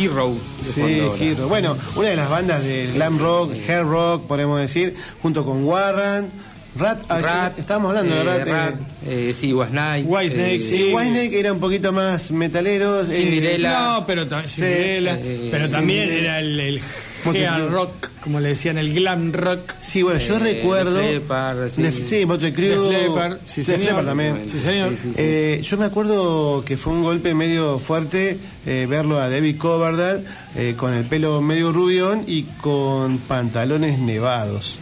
[0.03, 0.11] Ya.
[0.11, 0.35] Es Hero.
[0.65, 1.25] de Sí, fondo ahora.
[1.25, 1.49] Hero.
[1.49, 6.31] Bueno, una de las bandas de glam rock, hair rock, podemos decir, junto con Warrant,
[6.75, 8.49] Rat, ah, Rat, estábamos hablando de eh, Rat.
[8.49, 8.75] eh, Rat,
[9.07, 10.05] eh, sí, Whitesnake.
[10.07, 10.93] Whitesnake, eh, sí.
[10.95, 13.03] Whitesnake era un poquito más metalero.
[13.03, 13.73] eh, Cinderella.
[13.79, 16.39] No, pero, Cinderella, eh, pero también Cinderella.
[16.39, 19.73] era el, el rock, como le decían, el glam rock.
[19.83, 21.01] Sí, bueno, yo Eh, recuerdo.
[21.01, 21.83] Leppard, sí.
[21.83, 22.91] Def- sí, Motley Crue.
[22.91, 24.05] Leppard, sí, señor.
[24.05, 24.43] También.
[24.49, 24.93] Sí, señor.
[25.17, 30.25] Eh, yo me acuerdo que fue un golpe medio fuerte eh, verlo a David Coverdale
[30.57, 34.79] eh, con el pelo medio rubión y con pantalones nevados.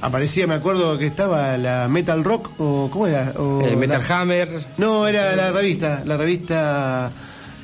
[0.00, 3.32] Aparecía, me acuerdo que estaba la Metal Rock, o ¿cómo era?
[3.38, 4.48] O eh, Metal la- Hammer.
[4.76, 7.10] No, era la revista, la revista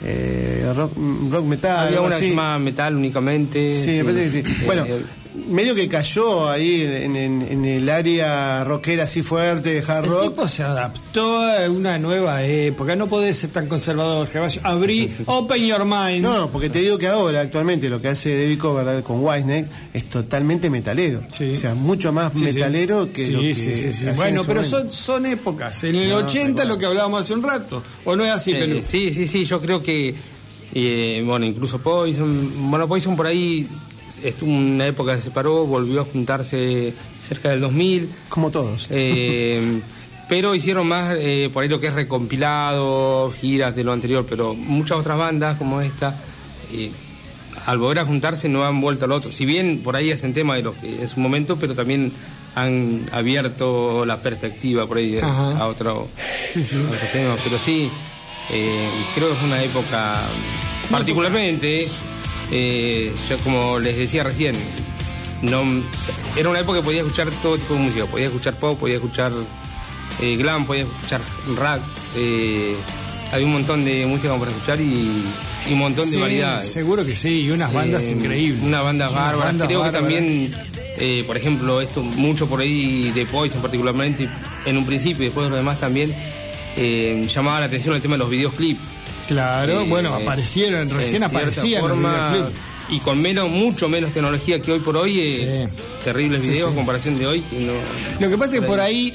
[0.05, 0.93] eh, rock,
[1.31, 1.87] rock Metal.
[1.89, 2.25] Había una que así.
[2.25, 3.71] se llamaba Metal únicamente.
[3.85, 4.55] Sí, me parece que sí.
[4.63, 5.03] Eh, Bueno, eh,
[5.49, 10.23] medio que cayó ahí en, en- en el área rockera así fuerte, hard El rock.
[10.31, 15.11] tipo se adaptó a una nueva época, no podés ser tan conservador, que vaya, abrí,
[15.27, 16.23] open your mind.
[16.23, 20.09] No, porque te digo que ahora, actualmente, lo que hace David Coverdale con Whitesnake es
[20.11, 21.23] totalmente metalero.
[21.29, 21.53] Sí.
[21.53, 22.45] O sea, mucho más Sí, sí.
[22.55, 23.89] metalero que Sí, lo que sí, sí, sí.
[24.09, 24.79] hacía Bueno, pero momento.
[24.81, 25.85] son, son épocas.
[25.85, 27.83] En el No, 80 tal lo que hablábamos hace un rato.
[28.05, 28.81] ¿O no es así, eh, Pelú?
[28.83, 30.15] sí, sí, sí, yo creo que,
[30.75, 33.67] eh, bueno, incluso Poison, bueno, Poison por ahí
[34.25, 36.93] estuvo una época que se separó, volvió a juntarse
[37.27, 38.09] cerca del 2000.
[38.29, 38.87] Como todos.
[38.91, 39.81] Eh,
[40.29, 44.55] pero hicieron más eh, por ahí lo que es recompilado, giras de lo anterior, pero
[44.55, 46.21] muchas otras bandas como esta,
[46.73, 46.91] eh,
[47.67, 49.33] al volver a juntarse no han vuelto al otro.
[49.33, 52.13] Si bien por ahí hacen tema de lo que en su momento, pero también
[52.55, 55.57] han abierto la perspectiva por ahí Ajá.
[55.59, 56.09] a otro,
[56.53, 56.77] Sí, sí.
[56.77, 57.41] a otros temas.
[57.45, 57.91] Pero sí,
[59.15, 60.17] creo que es una época
[60.91, 61.87] particularmente,
[62.51, 64.55] eh, yo como les decía recién,
[65.43, 65.63] no,
[66.37, 69.33] era una época que podía escuchar todo tipo de música, podía escuchar pop, podía escuchar
[70.21, 71.21] eh, glam, podía escuchar
[71.57, 71.81] rap,
[72.17, 72.75] eh,
[73.33, 75.11] había un montón de música para escuchar y,
[75.69, 76.71] y un montón de variedades.
[76.73, 78.63] Seguro que sí, y unas bandas increíbles.
[78.63, 79.45] Una banda Unas bárbara.
[79.47, 80.09] bandas Creo bárbaras.
[80.09, 84.29] que también, por ejemplo, esto mucho por ahí de Poison particularmente,
[84.67, 86.13] en un principio y después de lo demás también,
[87.29, 88.81] llamaba la atención el tema de los videoclips.
[89.31, 91.85] Claro, Eh, bueno, aparecieron, en recién aparecían
[92.89, 95.69] y con menos, mucho menos tecnología que hoy por hoy, eh,
[96.03, 96.73] terribles Sí, videos sí.
[96.73, 97.41] a comparación de hoy.
[97.43, 97.73] Que no,
[98.19, 99.15] Lo que pasa es que por ahí,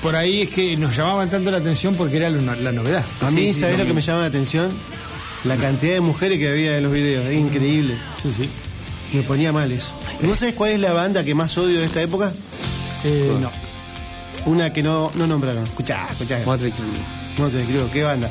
[0.00, 3.04] por ahí es que nos llamaban tanto la atención porque era la novedad.
[3.22, 4.70] A mí, Sí, sí, ¿sabés no, lo que me llama la atención?
[5.42, 7.96] La cantidad de mujeres que había en los videos, es increíble.
[8.22, 8.48] Sí, sí.
[9.12, 9.90] Me ponía mal eso.
[10.22, 12.32] ¿Y vos sabés cuál es la banda que más odio de esta época?
[13.04, 13.50] Eh, no.
[14.46, 15.64] Una que no, no nombraron.
[15.64, 16.38] Escuchá, escuchá.
[16.44, 16.70] Motley
[17.64, 17.90] Crue.
[17.92, 18.30] ¿qué banda?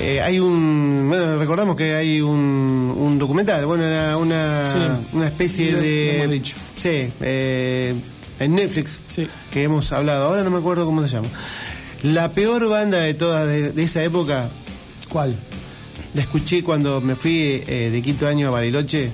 [0.00, 1.06] Eh, hay un.
[1.08, 5.06] Bueno, recordamos que hay un, un documental, bueno, una, una, Sí.
[5.12, 6.26] una especie de.
[6.28, 6.56] dicho.
[6.74, 7.94] Sí, eh,
[8.38, 9.28] en Netflix, Sí.
[9.52, 10.24] que hemos hablado.
[10.26, 11.28] Ahora no me acuerdo cómo se llama.
[12.02, 14.48] La peor banda de todas de, de esa época,
[15.10, 15.36] ¿Cuál?
[16.14, 19.10] la escuché cuando me fui eh, de quinto año a Bariloche.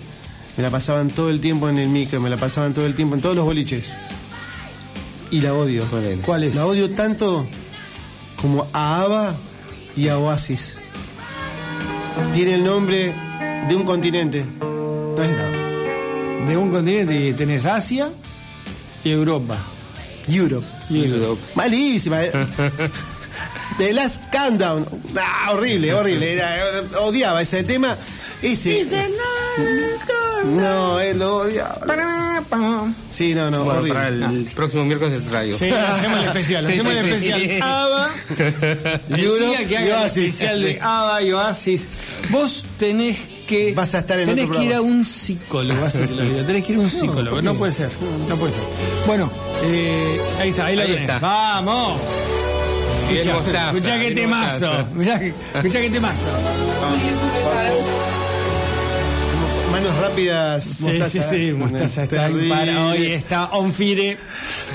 [0.57, 3.15] Me la pasaban todo el tiempo en el micro, me la pasaban todo el tiempo
[3.17, 3.87] en todos los boliches.
[5.33, 5.83] Y la odio.
[6.25, 6.55] ¿Cuál es?
[6.55, 7.45] La odio tanto
[8.41, 9.35] como a ABBA
[9.97, 10.75] y a Oasis.
[12.35, 13.15] Tiene el nombre
[13.69, 14.45] de un continente.
[16.47, 18.11] De un continente tenés Asia
[19.05, 19.57] y Europa.
[20.29, 20.67] Europe.
[20.91, 21.41] Europe.
[21.55, 22.23] Malísima.
[22.25, 22.31] eh.
[23.79, 24.87] The Last Countdown.
[25.19, 26.33] Ah, horrible, horrible.
[26.35, 27.97] Era- odiaba ese tema.
[28.43, 28.81] Ese.
[30.55, 31.79] No, él lo odiaba.
[33.09, 33.95] Sí, no, no, Bueno, horrible.
[33.95, 35.57] para el próximo miércoles te traigo.
[35.59, 38.11] Sí, hacemos el especial, hacemos el especial ABBA.
[39.11, 40.25] El Europe día que y haga el Oasis.
[40.25, 41.89] especial de ABBA y Oasis,
[42.31, 43.19] vos tenés
[43.49, 44.99] que Vas a estar en tenés otro que ir a programa.
[44.99, 47.73] un psicólogo, vas a hacer la vida, tenés que ir a un psicólogo, no, puede
[47.73, 47.91] ser,
[48.29, 48.63] no puede ser.
[49.07, 49.31] Bueno,
[49.65, 51.03] eh, ahí está, ahí la Ahí tenés.
[51.03, 51.19] está.
[51.21, 52.01] Vamos.
[53.09, 54.67] Bien Escuchá, mostaza, escuchá qué bien temazo.
[54.67, 54.89] mostaza.
[54.95, 55.15] Mirá,
[55.55, 56.27] escuchá qué temazo.
[59.77, 60.65] Manos rápidas.
[60.65, 61.23] Sí, mostaza.
[61.23, 64.17] sí, sí, Mostaza está para hoy, está on fire.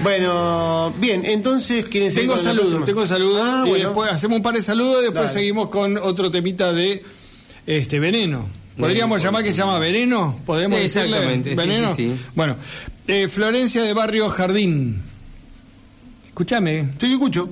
[0.04, 3.42] Bueno, bien, entonces quieren Tengo saludos, tengo saludos.
[3.44, 3.86] Ah, y bueno.
[3.88, 5.34] después hacemos un par de saludos y después Dale.
[5.40, 7.04] seguimos con otro temita de
[7.66, 8.48] este veneno.
[8.78, 10.40] ¿Podríamos llamar que se llama veneno?
[10.46, 11.96] ¿Podemos Sí, decirle exactamente, sí, veneno?
[11.96, 12.26] sí, sí.
[12.36, 12.56] Bueno,
[13.08, 15.02] eh, Florencia de Barrio Jardín.
[16.28, 16.82] Escúchame.
[16.82, 17.50] Estoy que escucho.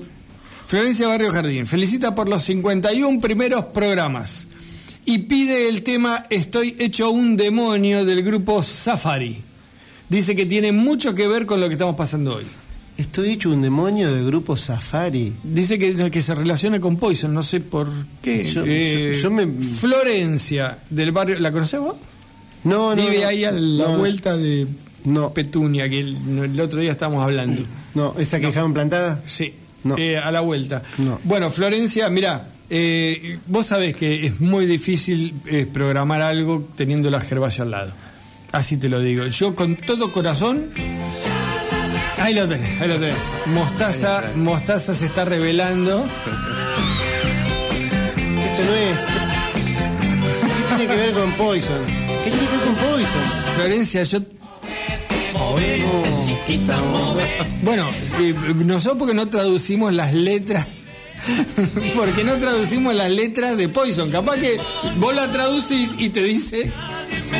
[0.68, 4.46] Florencia Barrio Jardín felicita por los 51 primeros programas
[5.04, 9.42] y pide el tema Estoy hecho un demonio del grupo Safari.
[10.08, 12.44] Dice que tiene mucho que ver con lo que estamos pasando hoy.
[12.96, 15.32] Estoy hecho un demonio del grupo Safari.
[15.42, 17.88] Dice que, que se relaciona con Poison, no sé por
[18.20, 18.44] qué.
[18.44, 21.38] Yo- Eh, yo- yo me- Florencia, del barrio.
[21.40, 21.96] ¿La conocés vos?
[22.64, 23.02] No, no.
[23.02, 23.28] Vive no.
[23.28, 24.66] ahí a la No, vuelta de
[25.04, 27.62] No, Petunia, que el, el otro día estábamos hablando.
[27.94, 29.22] no, esa que dejaron plantada.
[29.24, 29.54] Sí,
[29.96, 30.82] eh, a la vuelta.
[30.98, 31.18] No.
[31.24, 37.20] Bueno, Florencia, mira, eh, vos sabés que es muy difícil eh, programar algo teniendo la
[37.20, 37.92] Gervasio al lado.
[38.52, 39.26] Así te lo digo.
[39.26, 40.70] Yo con todo corazón.
[42.18, 43.36] Ahí lo tenés, ahí lo tenés.
[43.46, 46.04] Mostaza, Mostaza se está revelando.
[48.44, 49.06] Esto no es.
[50.68, 51.86] ¿Qué tiene que ver con Poison?
[51.86, 53.22] ¿Qué tiene que ver con Poison?
[53.56, 54.20] Florencia, yo.
[57.62, 57.88] Bueno,
[58.20, 60.66] eh, nosotros porque no traducimos las letras.
[61.94, 64.10] Porque no traducimos las letras de Poison.
[64.10, 64.58] Capaz que
[64.96, 66.70] vos la traducís y te dice.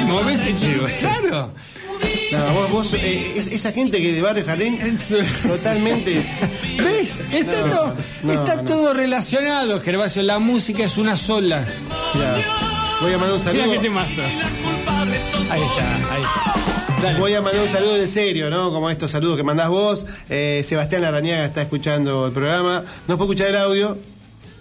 [0.06, 0.86] Moveste, chico.
[0.98, 1.52] Claro.
[2.32, 4.78] No, vos, vos, eh, es- esa gente que de Barrio Jardín,
[5.46, 6.24] totalmente.
[6.78, 7.22] ¿Ves?
[7.32, 8.62] Está, No, todo, no, está no.
[8.64, 10.22] todo relacionado, Gervasio.
[10.22, 11.66] La música es una sola.
[12.14, 12.36] Mira,
[13.02, 13.72] voy a mandar un Mira saludo.
[13.72, 14.22] qué temazo.
[14.22, 16.69] Ahí está, ahí está.
[17.02, 17.18] Dale.
[17.18, 18.70] Voy a mandar un saludo de serio, ¿no?
[18.70, 20.04] Como estos saludos que mandás vos.
[20.28, 22.84] Eh, Sebastián Larañaga está escuchando el programa.
[23.08, 23.98] No puedo escuchar el audio.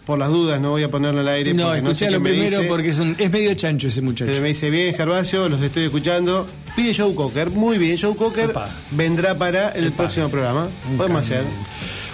[0.05, 1.53] Por las dudas, no voy a ponerlo al aire.
[1.53, 2.67] No, sé escuché qué lo me primero dice.
[2.69, 4.31] porque es, un- es medio chancho ese muchacho.
[4.31, 6.47] Pero me dice, bien, Gervasio, los estoy escuchando.
[6.75, 7.51] Pide Joe Cocker.
[7.51, 8.51] Muy bien, Joe Cocker
[8.91, 10.67] vendrá para el próximo programa.
[10.97, 11.43] Podemos hacer.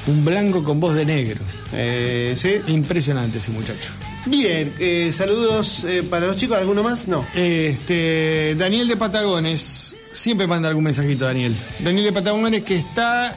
[0.07, 1.39] Un blanco con voz de negro.
[1.73, 2.55] Eh, ¿Sí?
[2.67, 3.89] Impresionante ese muchacho.
[4.25, 6.57] Bien, eh, saludos eh, para los chicos.
[6.57, 7.07] ¿Alguno más?
[7.07, 7.25] No.
[7.33, 9.84] Este, Daniel de Patagones,
[10.25, 11.55] siempre manda algún mensajito, Daniel.
[11.81, 13.31] Daniel de Patagones que está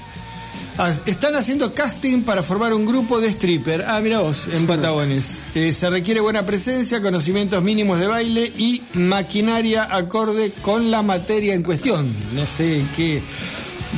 [1.05, 3.85] Están haciendo casting para formar un grupo de stripper.
[3.87, 5.43] Ah, mira vos, en Patagones.
[5.55, 11.53] Eh, se requiere buena presencia, conocimientos mínimos de baile y maquinaria acorde con la materia
[11.53, 12.11] en cuestión.
[12.35, 13.21] No sé qué.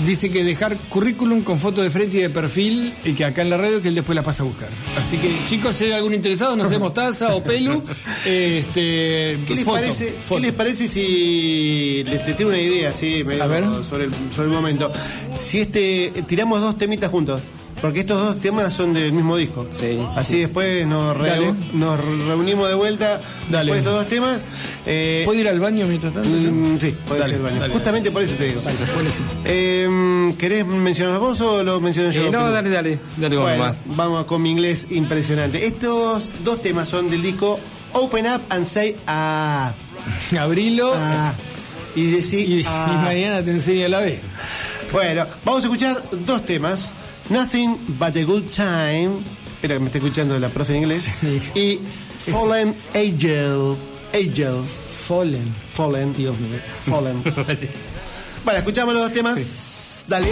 [0.07, 3.51] Dice que dejar currículum con foto de frente y de perfil y que acá en
[3.51, 4.69] la radio que él después la pasa a buscar.
[4.97, 7.83] Así que chicos, si hay algún interesado, no sé, Mostaza o Pelu,
[8.25, 10.41] este, ¿Qué les, foto, parece, foto.
[10.41, 13.65] ¿Qué les parece si les, les tiro una idea sí, medio A ver.
[13.89, 14.93] Sobre, el, sobre el momento?
[15.41, 17.41] Si este tiramos dos temitas juntos.
[17.81, 19.67] Porque estos dos temas son del mismo disco.
[19.79, 19.99] Sí.
[20.17, 21.55] Así después nos, re- Dale.
[21.73, 23.21] nos reunimos de vuelta
[23.51, 23.73] Dale.
[23.73, 24.41] después de estos dos temas.
[24.87, 26.29] Eh, ¿Puedo ir al baño mientras tanto?
[26.29, 27.61] mm, sí, puede Dale, ser el baño.
[27.61, 28.61] dale, Justamente por eso te digo.
[29.45, 32.27] Eh, ¿Querés mencionar vos o lo menciono yo?
[32.27, 33.77] Eh, no, dale, dale, dale vos Bueno, nomás.
[33.87, 35.67] vamos con mi inglés impresionante.
[35.67, 37.59] Estos dos temas son del disco
[37.93, 39.73] Open Up and Say Ah.
[40.39, 41.33] Abrilo ah.
[41.97, 43.03] Y decir y, y ah.
[43.05, 44.19] mañana te enseño la B.
[44.93, 46.93] Bueno, vamos a escuchar dos temas.
[47.31, 49.21] Nothing but a good time.
[49.55, 51.05] Espera que me esté escuchando la profe de inglés.
[51.55, 51.79] Y
[52.31, 53.77] Fallen Angel.
[54.13, 54.65] Angel.
[55.07, 55.55] Fallen.
[55.73, 56.13] Fallen.
[56.13, 56.59] Dios mío.
[56.87, 57.23] Fallen.
[58.45, 60.05] Bueno, escuchamos los dos temas.
[60.09, 60.29] Dale.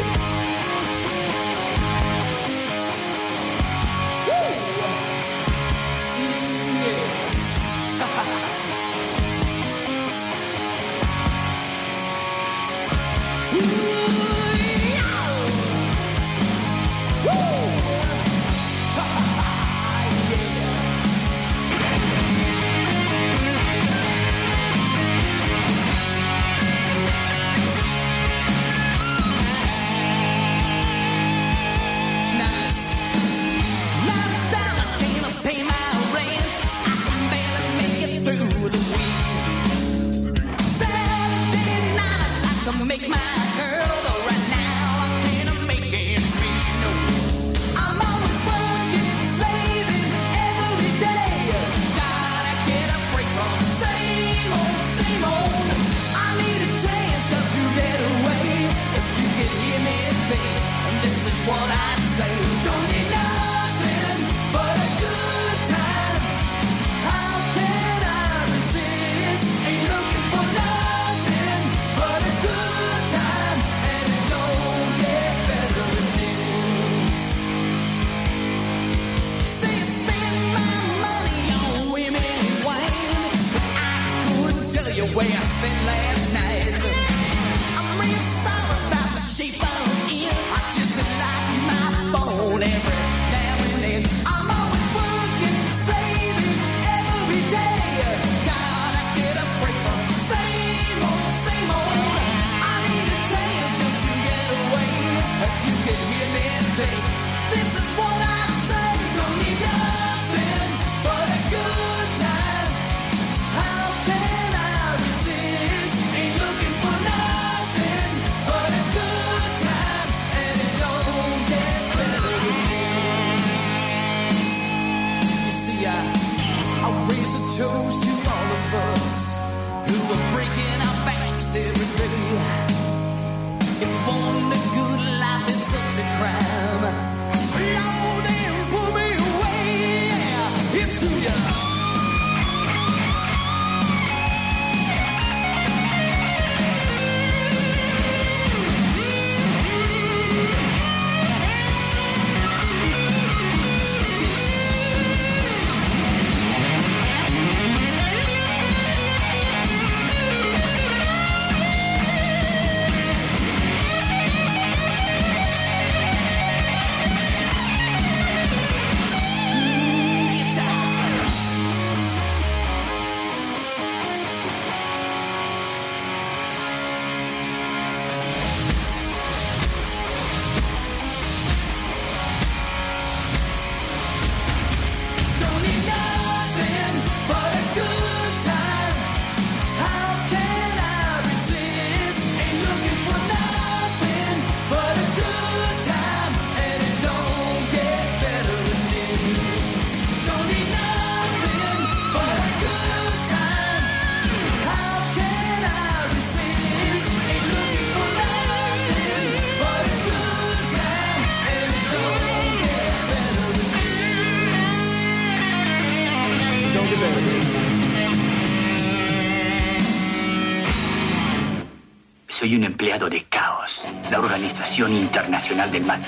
[222.99, 223.81] De Caos,
[224.11, 226.03] la Organización Internacional del Mal.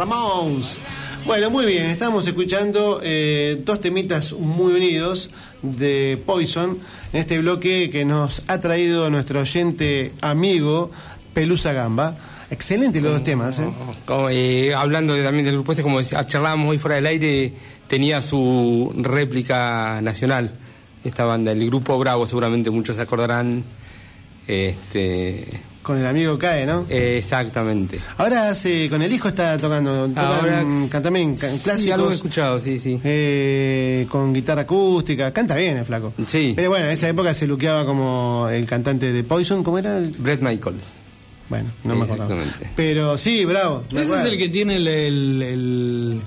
[0.00, 0.78] Ramones.
[1.26, 5.28] Bueno, muy bien, estamos escuchando eh, dos temitas muy unidos
[5.60, 6.78] de Poison
[7.12, 10.90] en este bloque que nos ha traído nuestro oyente amigo
[11.34, 12.16] Pelusa Gamba.
[12.50, 13.70] Excelente los dos temas, ¿eh?
[14.30, 17.52] Eh, hablando de- también del grupo este, como charlábamos hoy fuera del aire,
[17.86, 20.52] tenía su réplica nacional,
[21.04, 23.62] esta banda, el grupo Bravo, seguramente muchos se acordarán.
[24.48, 25.46] Este,
[25.82, 26.84] Con el amigo Cae, ¿no?
[26.90, 27.98] eh, exactamente.
[28.18, 32.08] Ahora hace, con el hijo está tocando, tocan, Ahora- can- también can- Sí, algo he
[32.08, 33.00] clásicos escuchado, sí, sí.
[33.02, 36.12] eh, con guitarra acústica, canta bien el flaco.
[36.26, 36.52] Sí.
[36.54, 39.96] Pero bueno, en esa época se luqueaba como el cantante de Poison, ¿cómo era?
[39.96, 40.84] El- Brett Michaels.
[41.48, 42.24] Bueno, no me acuerdo.
[42.24, 42.70] Exactamente.
[42.76, 43.82] Pero sí, bravo.
[43.90, 46.20] Ese es el que tiene el, el- el-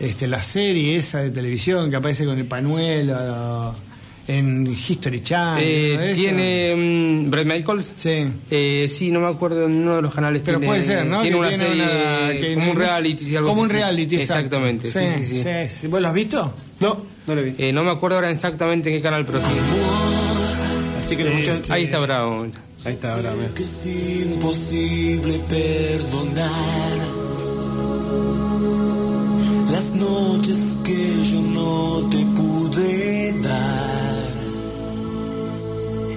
[0.00, 3.74] este, la serie esa de televisión que aparece con el panuelo
[4.28, 5.64] en History Channel.
[5.66, 6.12] Eh.
[6.14, 6.74] ¿Tiene
[7.26, 7.92] mm, Brett Michaels?
[7.96, 8.26] Sí.
[8.50, 10.42] Eh, sí, no me acuerdo en uno de los canales.
[10.44, 11.22] Pero tiene, puede ser, ¿no?
[11.22, 13.36] Tiene una tiene serie una- que como un reality.
[13.36, 14.16] algo Como un reality.
[14.16, 15.42] Exactamente, sí, sí, sí.
[15.42, 15.50] sí,
[15.80, 15.86] sí.
[15.88, 16.52] ¿Vos lo has visto?
[16.80, 17.54] No, no lo vi.
[17.58, 19.46] Eh, no me acuerdo ahora exactamente en qué canal, pero sí.
[21.00, 22.46] Así que muchachos- Ahí está Bravo.
[22.84, 23.38] Ahí está, bravo.
[23.56, 26.50] que es imposible perdonar
[29.72, 33.97] las noches que yo no te pude dar.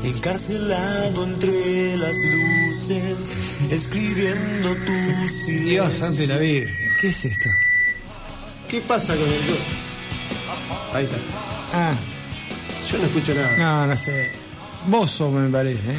[0.04, 3.38] Encarcelado entre las luces,
[3.70, 6.76] escribiendo tus Dios santo y la Virgen.
[7.00, 7.50] ¿Qué es esto?
[8.68, 9.60] ¿Qué pasa con el dos?
[10.94, 11.18] Ahí está.
[11.74, 11.94] Ah,
[12.92, 13.58] Yo no escucho nada.
[13.58, 14.32] no, no sé.
[14.88, 15.92] Bozo me parece.
[15.92, 15.96] ¿eh?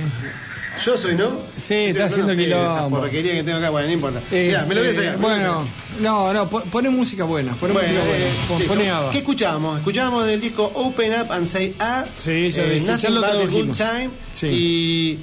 [0.85, 1.29] Yo soy, ¿no?
[1.57, 2.99] Sí, Estoy está haciendo quilombo.
[3.01, 4.21] porquería que tengo acá, bueno, no importa.
[4.31, 5.15] Mirá, me lo voy a Este, sacar.
[5.15, 5.65] a Bueno,
[6.01, 7.55] no, no, po- pone música buena.
[7.55, 8.25] Pone Bueno, música buena.
[8.25, 9.11] eh, pone ABBA.
[9.13, 9.79] ¿Qué escuchábamos?
[9.79, 13.47] Escuchábamos del disco Open Up and Say Ah, Sí, ya ya Nothing lo But a
[13.47, 13.73] Good.
[13.77, 14.47] Time Sí.
[14.49, 15.19] y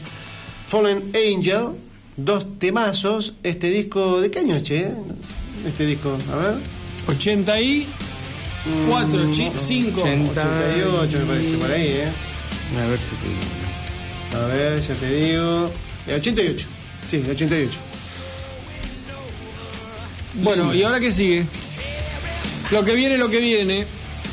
[0.68, 1.70] Fallen Angel,
[2.16, 3.34] dos temazos.
[3.44, 4.92] Este disco, ¿de qué año, che?
[5.68, 6.56] Este disco, a ver.
[7.08, 7.88] 84,
[9.58, 10.02] 5.
[10.02, 10.32] 80.
[10.42, 12.08] 88 me parece, por ahí, ¿eh?
[12.82, 13.59] A ver si te-
[14.34, 15.72] A ver, ya te digo.
[16.08, 16.68] Eh, 88.
[17.08, 17.80] Sí, 88.
[20.44, 21.46] Bueno, ¿y ahora qué sigue?
[22.72, 23.86] Lo que viene, lo que viene.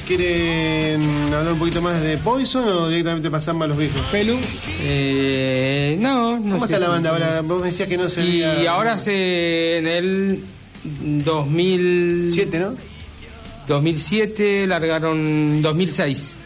[0.06, 4.00] ¿Quieren hablar un poquito más de Poison o directamente pasamos a los viejos?
[4.12, 4.38] Pelu.
[4.82, 7.40] Eh, no, no ¿Cómo sé está la banda ahora?
[7.40, 10.44] Vos me decías que no se Y ahora se en el
[10.84, 12.74] 2000 Siete, ¿no?
[13.66, 16.36] 2007 largaron 2006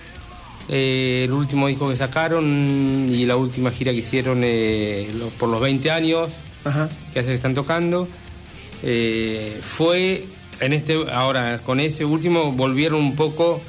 [0.70, 5.48] eh, el último disco que sacaron y la última gira que hicieron eh, lo- por
[5.48, 6.28] los 20 años
[6.64, 6.88] Ajá.
[7.12, 8.06] que hace que están tocando
[8.82, 10.24] eh, fue
[10.60, 13.60] en este ahora con ese último volvieron un poco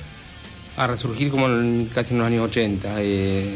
[0.78, 3.56] a resurgir como en, casi en los años 80 eh,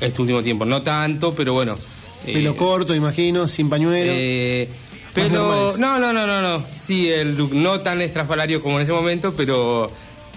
[0.00, 1.76] este último tiempo no tanto pero bueno
[2.24, 4.10] Pelo corto, imagino, sin pañuelo.
[4.12, 4.68] eh,
[5.14, 6.64] pero no, no, no, no, no.
[6.68, 9.88] Sí, el look no tan estrafalario como en ese momento, pero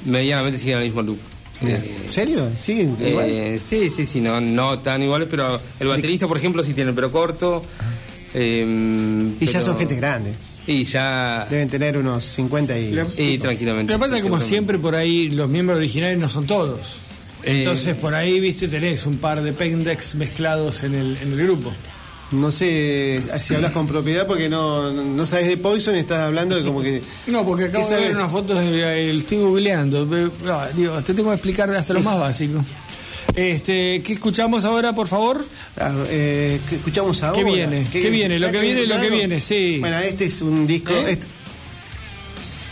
[0.06, 1.18] medianamente siguen el mismo look.
[1.64, 2.50] Eh, ¿En serio?
[2.58, 2.90] ¿Sí?
[3.00, 3.60] eh, igual?
[3.64, 6.96] sí, sí, sí, no, no tan iguales, pero el baterista, por ejemplo, sí tiene el
[6.96, 7.62] pelo corto.
[8.34, 8.66] eh,
[9.40, 10.34] y ya pero- son gente grande.
[10.68, 11.48] Y ya.
[11.50, 12.96] Deben tener unos 50 y...
[13.18, 13.92] Y tranquilamente.
[13.92, 16.80] Lo que pasa es que como siempre por ahí los miembros originales no son todos.
[17.44, 21.44] Eh, Entonces por ahí, viste, tenés un par de pendex mezclados en el, en el
[21.44, 21.74] grupo.
[22.32, 26.56] No sé si hablas con propiedad porque no, no sabes de Poison y estás hablando
[26.56, 27.02] de como que...
[27.28, 30.08] No, porque acabo ¿Qué de ver unas fotos del estoy googleando.
[30.10, 32.64] pero, ah, digo, te tengo que explicar hasta lo más básico.
[33.36, 35.46] Este, ¿qué escuchamos ahora, por favor?
[35.78, 37.38] Ah, eh, ¿qué escuchamos ahora?
[37.38, 37.88] ¿Qué viene?
[37.92, 38.40] ¿Qué viene?
[38.40, 39.78] Lo ¿ya que viene, lo que viene, sí.
[39.80, 40.94] Bueno, este es un disco...
[40.94, 41.12] ¿Eh?
[41.12, 41.28] este-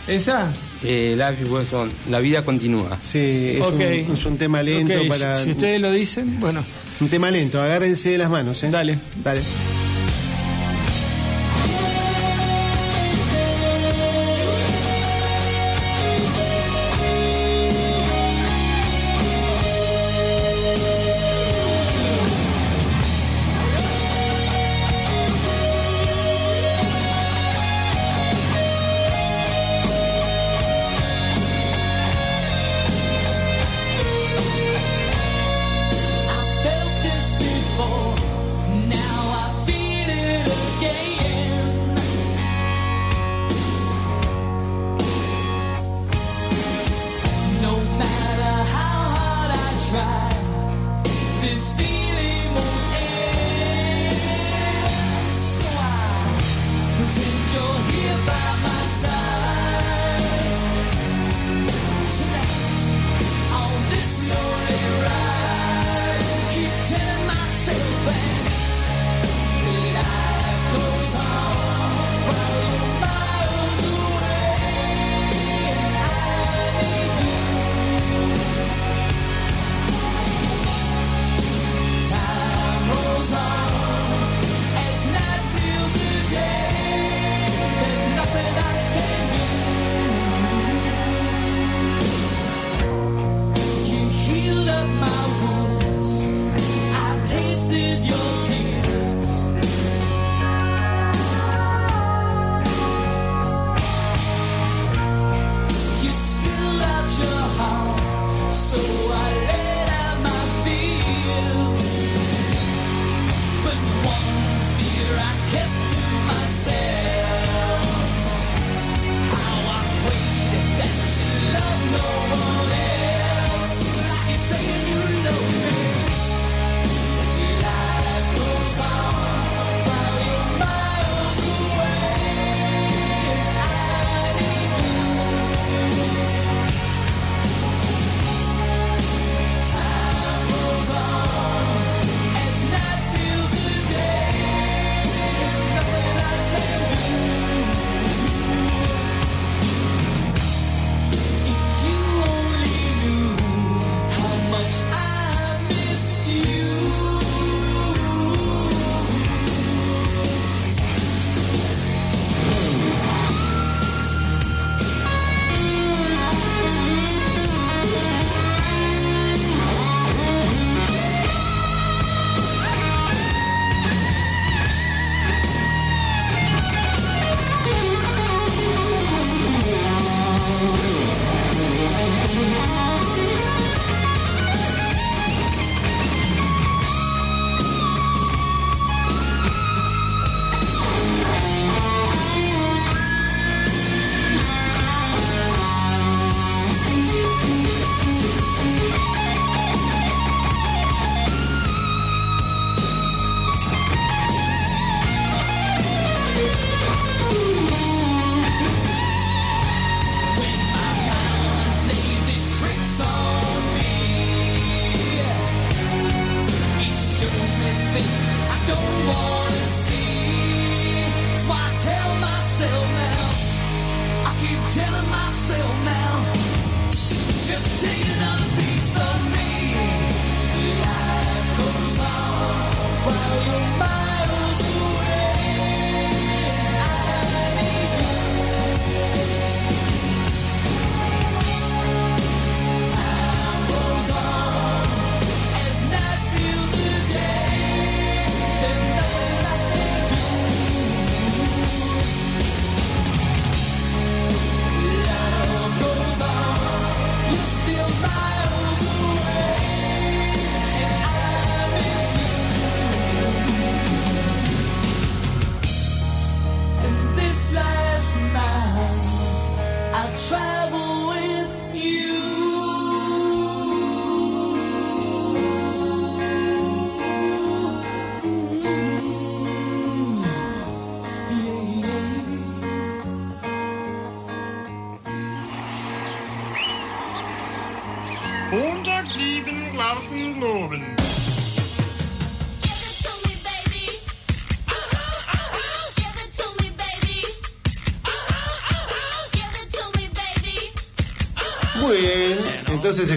[0.07, 0.51] ¿Esa?
[0.83, 1.51] Eh, Life.
[2.09, 2.97] La vida continúa.
[3.01, 3.73] sí, es, Ok.
[3.73, 5.43] un, es un tema lento para...
[5.43, 6.63] Si ustedes lo dicen, bueno.
[7.01, 8.69] Un tema lento, agárrense de las manos, ¿eh?
[8.69, 8.97] Dale.
[9.23, 9.41] Dale.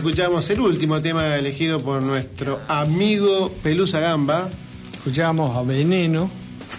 [0.03, 4.49] Escuchamos el último tema elegido por nuestro amigo Pelusa Gamba.
[4.93, 6.29] Escuchamos a Veneno,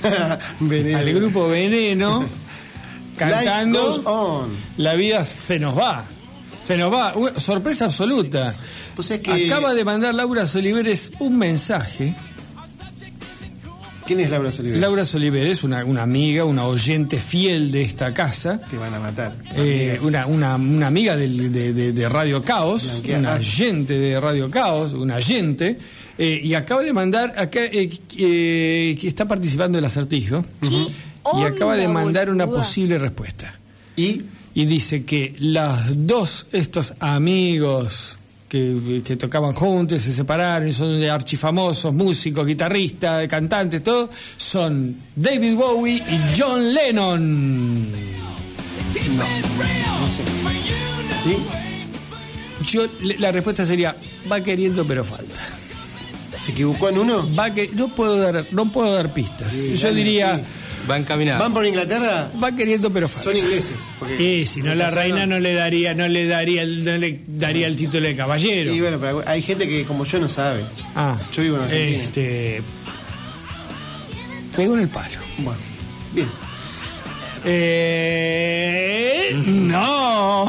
[0.59, 0.97] Veneno.
[0.97, 2.25] al grupo Veneno,
[3.15, 4.49] cantando on.
[4.75, 6.03] La vida se nos va.
[6.65, 7.13] Se nos va.
[7.15, 8.53] Una sorpresa absoluta.
[8.93, 12.15] Pues es que- Acaba de mandar Laura Soliveres un mensaje.
[14.05, 14.81] ¿Quién es Laura Soliveres?
[14.81, 18.59] Laura Soliveres, una, una amiga, una oyente fiel de esta casa.
[18.69, 19.33] Te van a matar.
[19.55, 24.51] Eh, una, una, una amiga del- de, de- de Radio Caos, una oyente de Radio
[24.51, 25.77] Caos, una oyente,
[26.17, 31.75] eh, y acaba de mandar, acá, eh, eh, que está participando del acertijo, y acaba
[31.77, 33.57] de mandar una posible respuesta.
[33.95, 34.21] ¿Y?
[34.55, 38.19] Y dice que los dos, estos amigos
[38.53, 44.95] que, que tocaban juntos, se separaron y son de archifamosos, músicos, guitarristas, cantantes, todo, son
[45.15, 47.87] David Bowie y John Lennon.
[51.25, 52.65] ¿Y?
[52.71, 53.95] Yo, le- la respuesta sería,
[54.31, 55.41] va queriendo pero falta.
[56.39, 57.27] ¿Se equivocó en uno?
[57.37, 59.51] Va que, no puedo dar, no puedo dar pistas.
[59.51, 60.43] Sí, Yo dale, diría, sí.
[60.89, 61.39] Va encaminado.
[61.39, 62.29] ¿Van por Inglaterra?
[62.43, 63.23] va queriendo pero falta.
[63.29, 63.91] Son ingleses.
[64.19, 67.75] Y si no la reina no le daría, no le daría, no le daría el
[67.75, 68.73] título de caballero.
[68.73, 70.63] Y bueno, pero hay gente que como yo no sabe.
[70.95, 72.03] Ah, Yo vivo en Argentina.
[72.03, 72.61] Este.
[74.55, 75.17] Pegó en el palo.
[75.37, 75.59] Bueno,
[76.13, 76.27] bien.
[77.45, 80.45] Eh, no.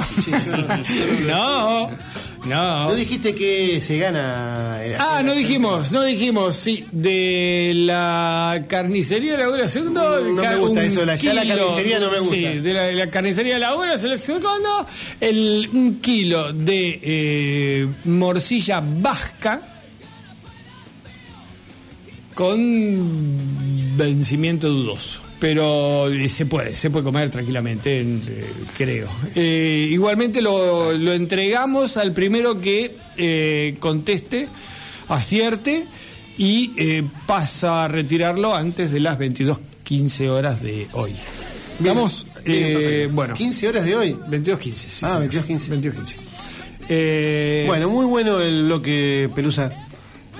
[1.26, 1.91] no.
[2.47, 2.89] No.
[2.89, 4.79] No dijiste que se gana.
[4.99, 10.21] Ah, no dijimos, no dijimos, sí, de la carnicería de la hora segundo.
[10.21, 12.35] No me gusta eso, la- ya la carnicería no me gusta.
[12.35, 14.87] Sí, de la, la carnicería de la hora segundo,
[15.21, 19.63] el, un kilo de eh, morcilla vasca
[22.35, 25.21] con vencimiento dudoso.
[25.41, 28.14] Pero eh, se puede, se puede comer tranquilamente, eh,
[28.76, 29.09] creo.
[29.35, 34.49] Eh, igualmente lo, lo entregamos al primero que eh, conteste,
[35.09, 35.85] acierte
[36.39, 41.12] y pasa a retirarlo antes de las 22.15 horas de hoy.
[41.80, 43.35] Vamos, bien, bueno.
[43.35, 44.12] 15 horas de hoy.
[44.28, 44.74] 22.15.
[44.74, 45.47] sí, Ah, señor.
[45.47, 45.93] 22.15.
[45.93, 46.16] 22.15.
[46.89, 49.72] Eh, Bueno, muy bueno el bloque, Pelusa.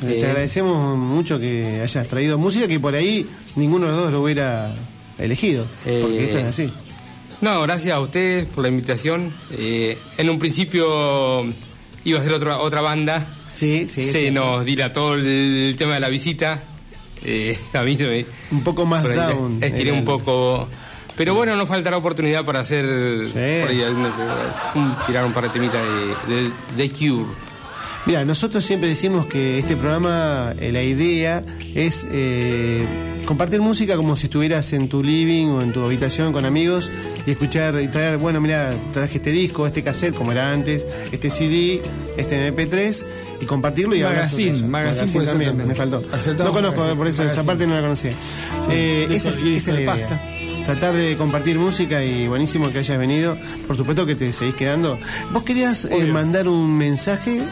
[0.03, 0.21] Eh, Eh.
[0.21, 3.27] Te agradecemos mucho que hayas traído música que por ahí
[3.57, 4.75] ninguno de los dos lo hubiera
[5.19, 5.67] elegido.
[5.85, 6.73] Porque Eh, esto es así.
[7.41, 9.33] No, gracias a ustedes por la invitación.
[9.53, 11.45] Eh, en un principio
[12.05, 13.27] iba a ser otra, otra banda.
[13.53, 14.05] Sí, sí.
[14.11, 14.31] se sí.
[14.31, 16.63] nos dilató el, tema de la visita.
[17.25, 18.27] Eh, a mí se me...
[18.51, 19.63] Un poco más down.
[19.63, 20.69] Estiré un poco...
[21.17, 22.85] Pero bueno, no faltará oportunidad para hacer
[23.29, 23.33] Sí.
[23.33, 23.85] por ahí
[25.07, 25.81] tirar un par de temitas
[26.27, 27.31] de, de, de Cure.
[28.07, 31.43] Mira, nosotros siempre decimos que este programa, eh, la idea
[31.75, 32.85] es eh,
[33.25, 36.91] compartir música como si estuvieras en tu living o en tu habitación con amigos
[37.27, 41.31] y escuchar y traer, bueno, mira, traje este disco, este cassette como era antes, este
[41.31, 41.81] CD,
[42.19, 43.03] este MP3
[43.41, 45.69] y compartirlo y hablar sobre Magazine, magazine también, también.
[45.69, 46.03] me faltó.
[46.13, 47.47] Aceptamos no conozco, magazine, por eso esa magazine.
[47.47, 48.13] parte no la conocía.
[48.71, 49.93] Eh, esa es, esa la idea.
[49.93, 50.23] pasta.
[50.67, 53.37] Tratar de compartir música y buenísimo que hayas venido.
[53.67, 54.99] Por supuesto que te seguís quedando.
[55.33, 57.43] ¿Vos querías eh, mandar un mensaje?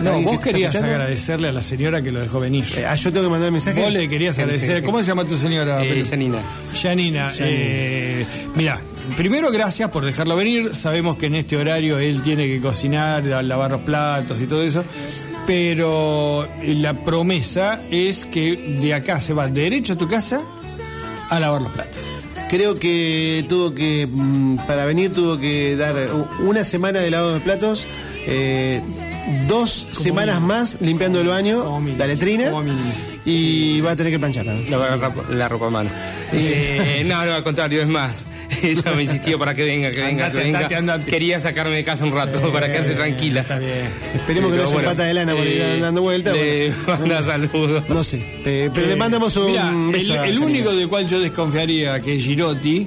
[0.00, 0.94] No, ¿Alguien que vos querías escuchando?
[0.94, 2.64] agradecerle a la señora que lo dejó venir.
[2.76, 3.80] Eh, ah, yo tengo que mandar el mensaje.
[3.82, 4.82] Vos le querías agradecer.
[4.82, 5.84] ¿Cómo se llama tu señora?
[5.84, 6.04] Eh?
[6.08, 6.38] Janina.
[6.80, 8.24] Janina, eh,
[8.54, 8.80] mira,
[9.16, 10.74] primero gracias por dejarlo venir.
[10.74, 14.84] Sabemos que en este horario él tiene que cocinar, lavar los platos y todo eso.
[15.46, 20.42] Pero la promesa es que de acá se va derecho a tu casa
[21.28, 22.00] a lavar los platos.
[22.50, 25.94] Creo que tuvo que, mm, para venir, tuvo que dar
[26.40, 27.86] una semana de lavado de platos,
[28.26, 28.80] eh,
[29.46, 30.54] dos semanas mínimo.
[30.54, 31.98] más limpiando el baño, Como mínimo.
[31.98, 32.92] la letrina, Como mínimo.
[33.24, 34.46] y va a tener que planchar.
[34.46, 34.54] ¿no?
[34.78, 35.90] La, la- la ropa a mano.
[36.32, 38.12] Eh, no, no, al contrario, es más.
[38.62, 40.58] Ella me insistió para que venga, que venga, Andate, que venga.
[40.58, 41.10] andate, andate.
[41.10, 43.40] Quería sacarme de casa un rato para quedarse tranquila.
[43.40, 43.70] Está bien.
[44.14, 46.34] Esperemos que no bueno, pata de lana por ir eh, dando vueltas.
[46.34, 47.00] Le bueno.
[47.00, 47.88] manda saludos.
[47.88, 52.00] No sé, eh, pero le mandamos un Mirá, beso el, único del cual yo desconfiaría,
[52.00, 52.86] que es Girotti,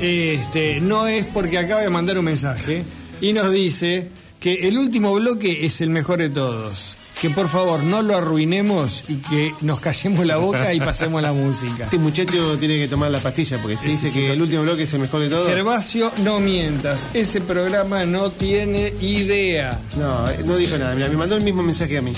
[0.00, 2.82] este, no es porque acaba de mandar un mensaje
[3.20, 4.08] y nos dice
[4.42, 6.96] que el último bloque es el mejor de todos.
[7.20, 11.32] Que por favor no lo arruinemos y que nos callemos la boca y pasemos la
[11.32, 11.84] música.
[11.84, 14.92] Este muchacho tiene que tomar la pastilla porque se dice que el último bloque es
[14.94, 15.46] el mejor de todos.
[15.46, 19.78] Gervasio, no mientas, ese programa no tiene idea.
[19.96, 20.96] No, eh, no dijo nada.
[20.96, 22.12] Mira, me mandó el mismo mensaje a mí.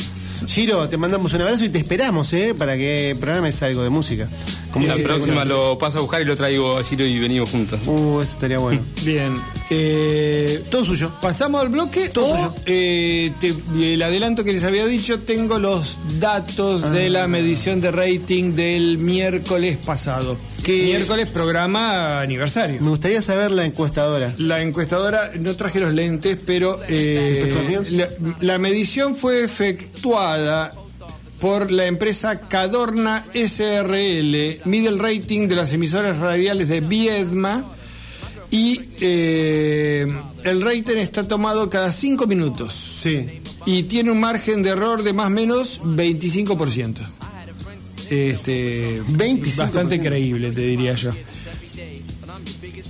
[0.46, 2.54] Giro, te mandamos un abrazo y te esperamos, ¿eh?
[2.56, 4.28] Para que programes algo de música.
[4.72, 7.80] Como la próxima lo paso a buscar y lo traigo a Giro y venimos juntos.
[7.86, 8.82] Uh, eso estaría bueno.
[9.04, 9.34] Bien,
[9.70, 11.12] eh, Todo suyo.
[11.20, 12.08] ¿Pasamos al bloque?
[12.08, 12.54] Todo o, suyo.
[12.66, 13.54] eh, te-
[13.94, 18.98] el adelanto que les había dicho, tengo los datos de la medición de rating del
[18.98, 20.36] miércoles pasado.
[20.64, 20.84] ¿Qué?
[20.84, 22.80] Miércoles, programa aniversario.
[22.80, 24.34] Me gustaría saber la encuestadora.
[24.38, 28.08] La encuestadora, no traje los lentes, pero eh, la,
[28.40, 30.72] la medición fue efectuada
[31.40, 37.64] por la empresa Cadorna SRL, mide el rating de las emisoras radiales de Viedma
[38.50, 40.06] y eh,
[40.44, 43.42] el rating está tomado cada cinco minutos Sí.
[43.66, 47.00] y tiene un margen de error de más o menos 25%.
[48.10, 49.56] Este, 25%.
[49.56, 51.12] Bastante creíble, te diría yo.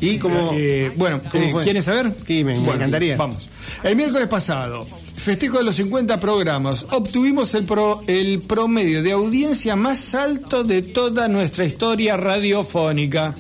[0.01, 0.53] Y como.
[0.55, 1.65] Eh, bueno, ¿Cómo eh, fue?
[1.65, 2.13] ¿quieren saber?
[2.27, 3.17] Sí, me- encantaría.
[3.17, 3.49] Vamos.
[3.83, 4.87] El miércoles pasado,
[5.17, 10.83] festejo de los 50 programas, obtuvimos el, pro- el promedio de audiencia más alto de
[10.83, 13.35] toda nuestra historia radiofónica.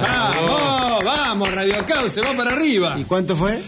[0.00, 1.04] ¡Vamos!
[1.04, 1.52] ¡Vamos!
[1.52, 2.96] Radio Caos se va para arriba.
[2.98, 3.60] ¿Y cuánto fue?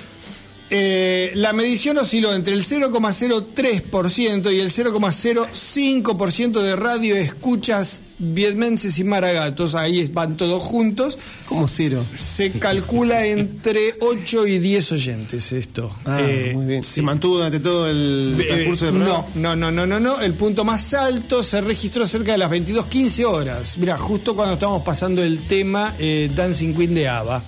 [0.73, 9.05] Eh, la medición osciló entre el 0,03% y el 0,05% de radio escuchas vietmenses y
[9.05, 9.75] maragatos.
[9.75, 11.19] Ahí van todos juntos.
[11.47, 12.05] Como cero.
[12.17, 15.91] Se calcula entre 8 y 10 oyentes esto.
[16.05, 16.85] Ah, Eh, muy bien.
[16.85, 19.27] ¿Se mantuvo durante todo el eh, transcurso del programa?
[19.35, 20.21] no, no, no, no, no, no.
[20.21, 23.77] El punto más alto se registró cerca de las 22.15 horas.
[23.79, 27.43] Mira, justo cuando estábamos pasando el tema eh, Dancing Queen de ABBA.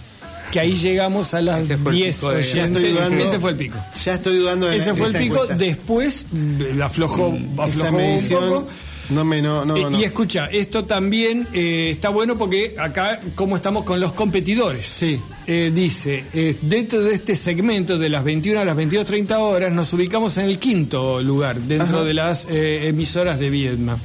[0.52, 2.82] Que ahí llegamos a las Ese fue el 10 pico de- Ya oyentes.
[2.82, 3.24] estoy dudando.
[3.24, 3.78] Ese fue el pico.
[4.04, 5.34] Ya estoy dudando de Ese de fue el pico.
[5.34, 5.54] encuesta.
[5.56, 8.68] Después mm, aflojó, aflojó un poco.
[9.12, 9.98] No me, no, no, Eh, no.
[10.00, 14.86] Y escucha, esto también eh, está bueno porque acá, como estamos con los competidores.
[14.86, 15.20] Sí.
[15.46, 16.24] Eh, dice,
[16.62, 20.58] dentro de este segmento de las 21 a las 22.30 horas, nos ubicamos en el
[20.58, 22.04] quinto lugar dentro Ajá.
[22.04, 23.98] de las emisoras de Viedma.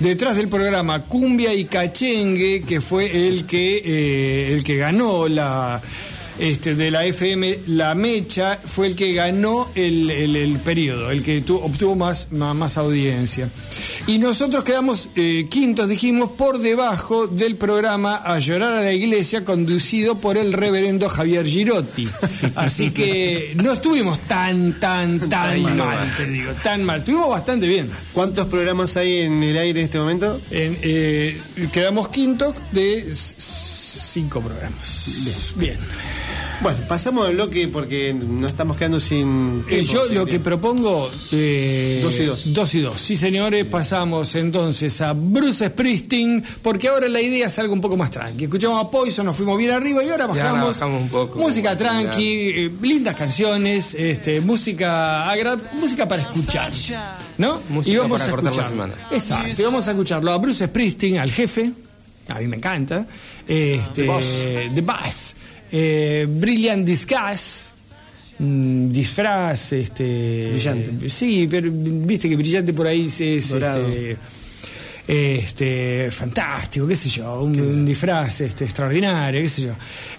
[0.00, 5.80] Detrás del programa Cumbia y Cachengue, que fue el que, el que ganó la.
[6.40, 11.22] Este, de la FM La Mecha fue el que ganó el, el- el periodo, el
[11.22, 13.50] que tu- obtuvo más, más, más audiencia.
[14.06, 19.44] Y nosotros quedamos eh, quintos, dijimos, por debajo del programa A Llorar a la Iglesia,
[19.44, 22.08] conducido por el reverendo Javier Girotti.
[22.56, 27.00] Así que no estuvimos tan, tan, tan mal, te digo, tan mal.
[27.00, 27.90] Estuvimos bastante bien.
[28.14, 30.40] ¿Cuántos programas hay en el aire en este momento?
[30.50, 31.38] En, eh,
[31.72, 35.52] quedamos quintos de cinco programas.
[35.56, 35.78] Bien.
[36.62, 39.64] Bueno, pasamos al bloque porque nos estamos quedando sin.
[39.70, 41.10] Eh, yo lo que propongo.
[41.32, 42.52] eh, Dos y dos.
[42.52, 43.00] Dos y dos.
[43.00, 47.96] Sí, señores, pasamos entonces a Bruce Springsteen, porque ahora la idea es algo un poco
[47.96, 48.44] más tranqui.
[48.44, 50.66] Escuchamos a Poison, nos fuimos bien arriba y ahora Ya bajamos.
[50.74, 51.38] bajamos un poco.
[51.38, 55.32] Música tranqui, eh, lindas canciones, este, música
[55.80, 56.70] música para escuchar.
[57.38, 57.58] ¿No?
[57.70, 58.94] Música y vamos para a cortar la semana.
[59.10, 61.72] Exacto, y vamos a escucharlo a Bruce Springsteen, al jefe.
[62.28, 63.06] A mí me encanta.
[63.48, 64.06] Este,
[64.74, 65.36] The Boss.
[65.70, 67.70] Eh, Brilliant Disguise.
[68.38, 70.50] mm, disfraz, este.
[70.52, 71.10] Brillante.
[71.10, 73.20] Sí, pero viste que brillante por ahí es.
[73.20, 74.16] este,
[75.06, 79.72] este, fantástico, qué sé yo, un, un disfraz este, extraordinario, qué sé yo.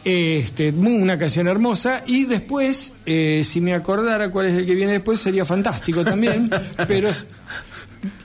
[0.03, 4.91] Este, una canción hermosa y después, eh, si me acordara cuál es el que viene
[4.93, 6.49] después, sería fantástico también,
[6.89, 7.13] pero eh,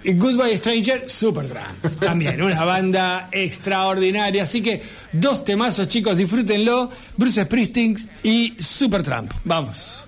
[0.04, 2.00] Goodbye Stranger, Supertramp.
[2.00, 4.44] También, una banda extraordinaria.
[4.44, 4.82] Así que
[5.12, 6.90] dos temazos, chicos, disfrútenlo.
[7.16, 9.32] Bruce Springsteen y Supertramp.
[9.44, 10.05] Vamos.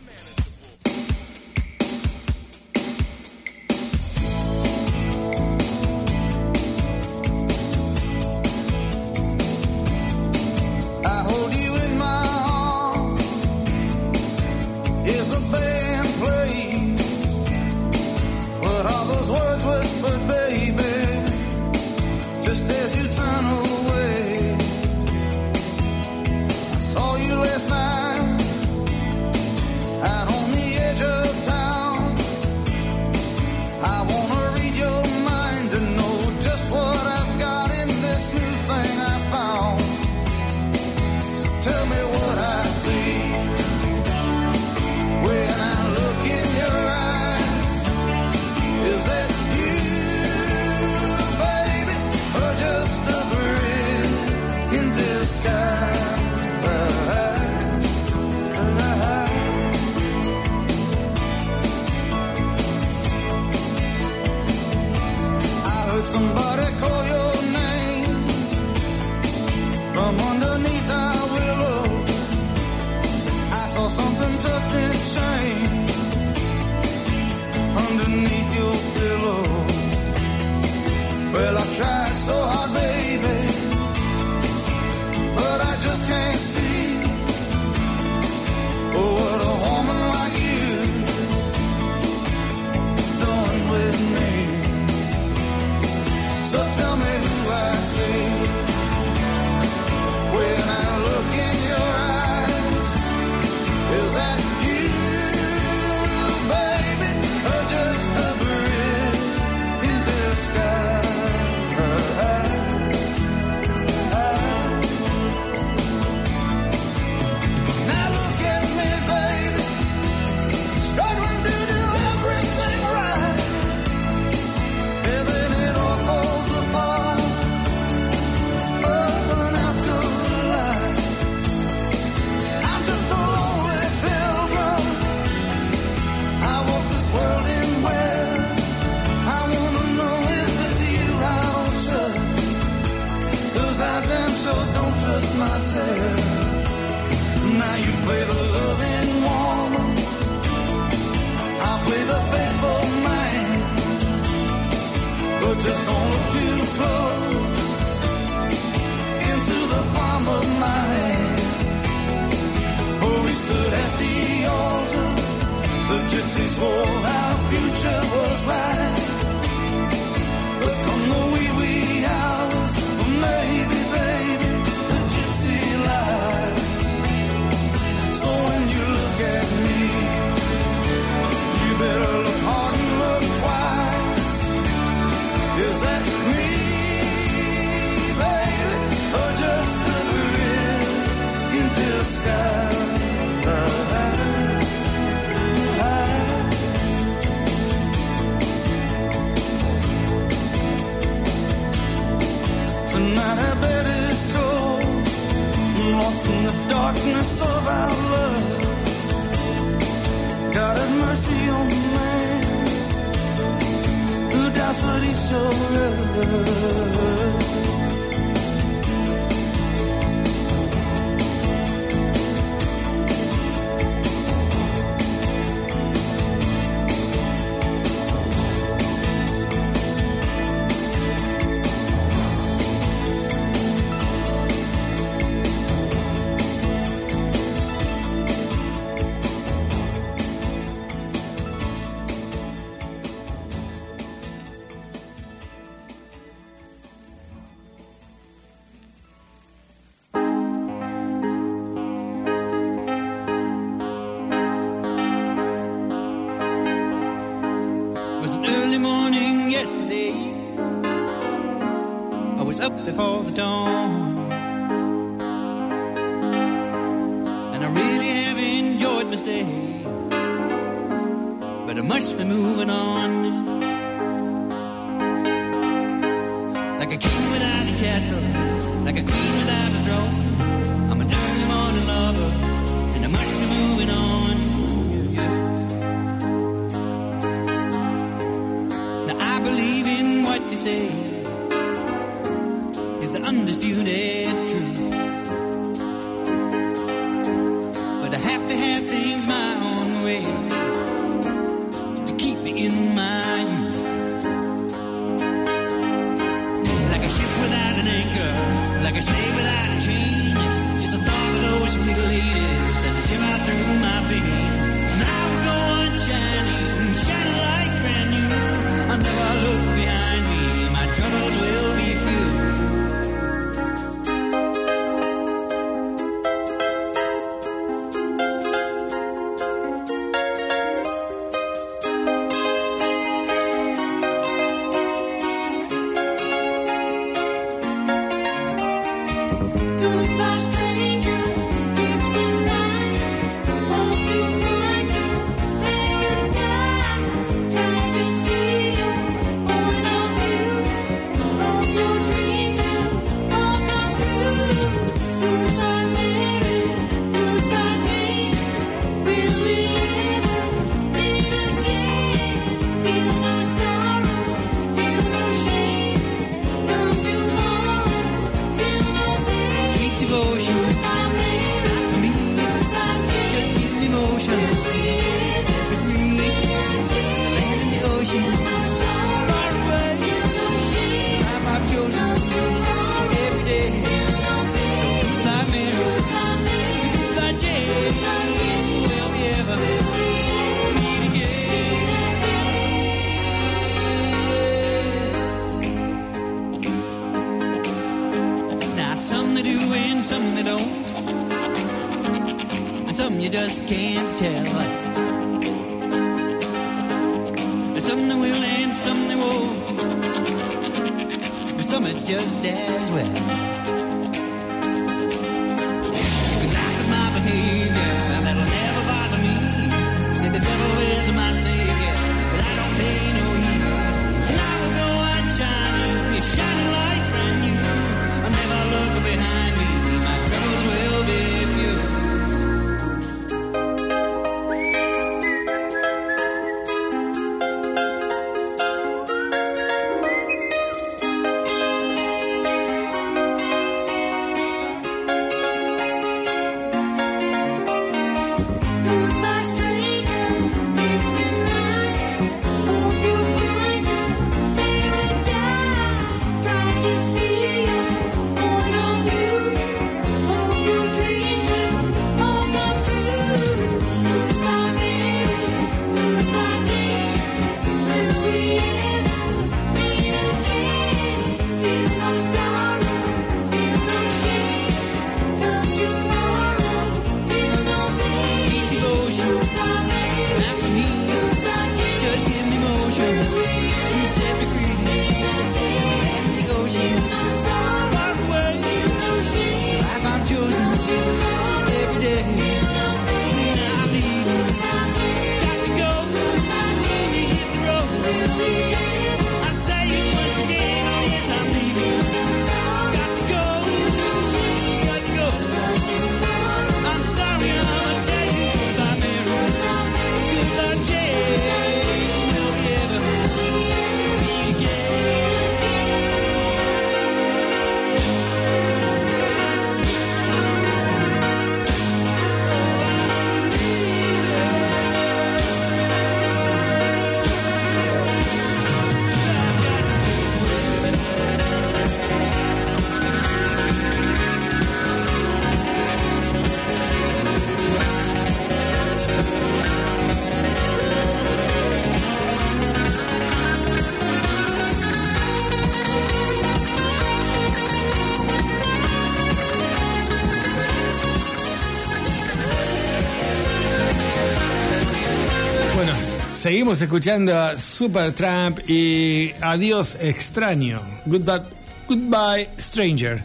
[556.49, 560.81] Seguimos escuchando a Supertramp y Adiós extraño.
[561.05, 561.43] Goodbye,
[561.87, 563.23] goodbye stranger.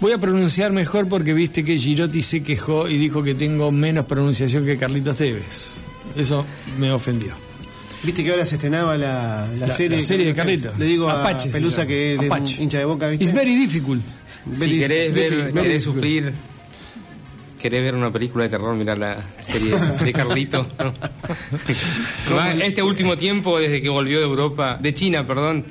[0.00, 4.06] Voy a pronunciar mejor porque viste que Girotti se quejó y dijo que tengo menos
[4.06, 5.82] pronunciación que Carlitos Tevez.
[6.16, 6.46] Eso
[6.78, 7.34] me ofendió.
[8.04, 10.78] Viste que ahora se estrenaba la, la La- serie, la serie de Carlitos.
[10.78, 13.26] Le digo Apache a Pelusa que es hincha de boca, ¿viste?
[13.26, 14.02] It's very difficult.
[14.58, 15.82] Si querés ver, Very querés difficult.
[15.84, 16.32] sufrir,
[17.62, 19.72] querés ver una película de terror, mirar la serie
[20.04, 20.66] de Carlito.
[22.62, 25.64] este último tiempo, desde que volvió de Europa, de China, perdón.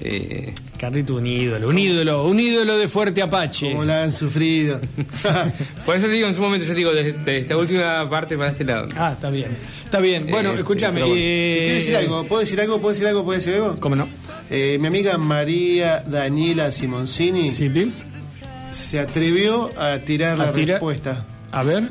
[0.00, 3.70] eh, Carlito, un ídolo, un ídolo, un ídolo de Fuerte Apache.
[3.72, 4.80] Como la han sufrido.
[5.84, 8.50] por eso te digo, en su momento, yo digo, desde, desde esta última parte para
[8.52, 8.86] este lado.
[8.96, 9.48] Ah, está bien.
[9.84, 10.28] Está bien.
[10.30, 10.94] Bueno, Eh, escúchame.
[11.00, 11.20] pero bueno.
[11.20, 12.78] eh, Quiero decir algo, ¿puedo decir algo?
[12.80, 13.24] ¿Puedo decir algo?
[13.24, 13.80] ¿Puedo decir algo?
[13.80, 14.08] ¿Cómo no?
[14.50, 17.90] Eh, mi amiga María Daniela Simoncini Sí, Pim.
[18.72, 21.24] Se atrevió a tirar la A tirar- respuesta.
[21.52, 21.88] A ver.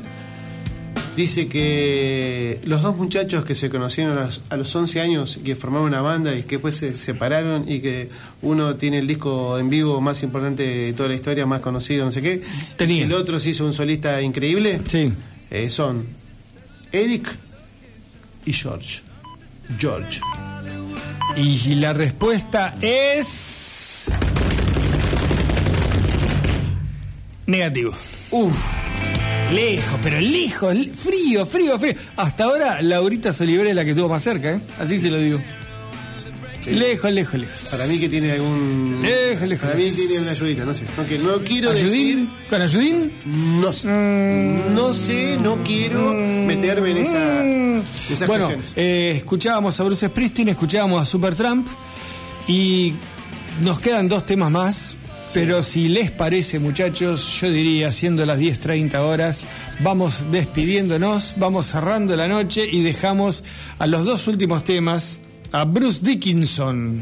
[1.16, 5.40] Dice que los dos muchachos que se conocieron a los, a los 11 años y
[5.40, 8.08] que formaron una banda y que después se separaron y que
[8.42, 12.12] uno tiene el disco en vivo más importante de toda la historia, más conocido, no
[12.12, 12.40] sé qué.
[12.76, 13.00] Tenía.
[13.00, 14.80] Y el otro se hizo un solista increíble.
[14.86, 15.12] Sí.
[15.50, 16.06] Eh, son
[16.92, 17.28] Eric
[18.46, 19.00] y George.
[19.76, 20.20] George.
[21.36, 23.56] Y la respuesta es.
[27.48, 27.92] Negativo.
[28.30, 28.52] Uf.
[29.52, 31.94] Lejos, pero lejos, le- frío, frío, frío.
[32.16, 34.60] Hasta ahora, Laurita Solivera es la que estuvo más cerca, ¿eh?
[34.78, 35.40] Así se lo digo.
[36.66, 37.60] Lejos, lejos, lejos.
[37.70, 39.00] Para mí que tiene algún...
[39.02, 40.84] Lejos, lejos, Para mí tiene una ayudita, no sé.
[40.98, 41.86] No, que no quiero decir...
[41.86, 42.30] ¿Ayudín?
[42.50, 43.12] ¿Con Ayudín?
[43.24, 43.88] No sé.
[44.74, 50.50] No sé, no quiero meterme en, esa, en esas Bueno, eh, escuchábamos a Bruce Springsteen,
[50.50, 51.66] escuchábamos a Supertramp
[52.46, 52.92] y
[53.62, 54.96] nos quedan dos temas más.
[55.34, 59.44] Pero si les parece, muchachos, yo diría, siendo las 10.30 horas,
[59.80, 63.44] vamos despidiéndonos, vamos cerrando la noche y dejamos
[63.78, 65.20] a los dos últimos temas
[65.52, 67.00] a Bruce Dickinson.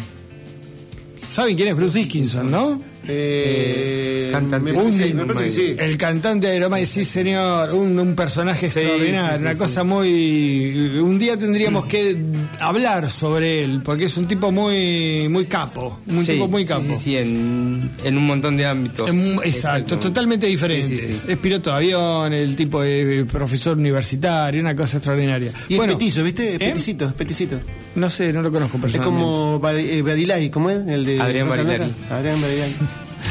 [1.28, 2.80] ¿Saben quién es Bruce Dickinson, no?
[3.08, 4.72] Eh, cantante.
[4.72, 5.76] me parece, Un- me parece que sí.
[5.78, 10.98] El cantante de Aeromay, sí señor, un, un personaje extraordinario, sí, una sí, cosa muy...
[11.00, 12.16] Un día tendríamos que
[12.60, 16.84] hablar sobre él, porque es un tipo muy muy capo, un Sí, tipo muy capo.
[16.96, 19.08] Sí, sí, en, en un montón de ámbitos.
[19.08, 20.96] Es exacto, totalmente diferente.
[20.96, 21.20] Sí, sí, sí.
[21.28, 25.52] Es piloto de avión, el tipo de profesor universitario, una cosa extraordinaria.
[25.68, 26.48] Y bueno, es petizo, ¿viste?
[26.56, 26.70] Es ¿eh?
[26.72, 27.60] peticito, es peticito.
[27.94, 29.22] No sé, no lo conozco Es personalmente.
[29.24, 30.86] como Bar- eh, Barilay, ¿cómo es?
[30.86, 31.84] El de Adrián Barilari.
[32.10, 32.72] Adrián Barilari.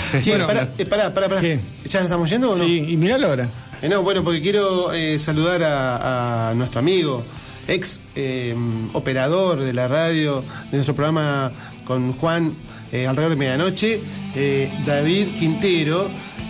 [0.25, 1.41] Bueno, pará, eh, pará, pará, pará.
[1.41, 1.59] ¿Qué?
[1.89, 2.63] ¿Ya estamos yendo o no?
[2.63, 3.49] Sí, y mirá la hora.
[3.81, 7.23] Eh, no, bueno, porque quiero eh, saludar a, a nuestro amigo,
[7.67, 8.55] ex eh,
[8.93, 11.51] operador de la radio, de nuestro programa
[11.85, 12.53] con Juan
[12.93, 13.99] alrededor de medianoche,
[14.85, 16.09] David Quintero,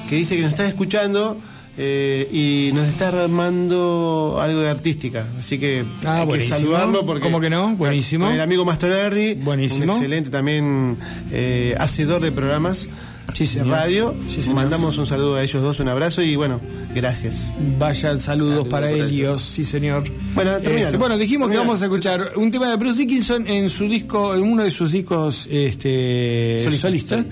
[0.10, 1.40] que dice que nos está escuchando
[1.78, 5.26] eh, y nos está armando algo de artística.
[5.40, 6.56] Así que Ah, hay que buenísimo.
[6.58, 7.24] saludarlo porque.
[7.24, 7.76] ¿Cómo que no?
[7.76, 8.30] Buenísimo.
[8.30, 9.84] El amigo Mastronerdi, Buenísimo.
[9.86, 10.98] un excelente también
[11.32, 12.90] eh, hacedor de programas.
[13.34, 13.68] Sí, de señor.
[13.70, 16.62] radio, Sí, mandamos un saludo a ellos dos, un abrazo y bueno,
[16.94, 17.50] gracias.
[17.80, 20.04] Vaya saludos para Helios, sí señor.
[20.34, 20.56] Bueno.
[20.58, 24.36] Este, bueno, dijimos que vamos a escuchar un tema de Bruce Dickinson en su disco,
[24.36, 27.26] en uno de sus discos este, Solista, solista,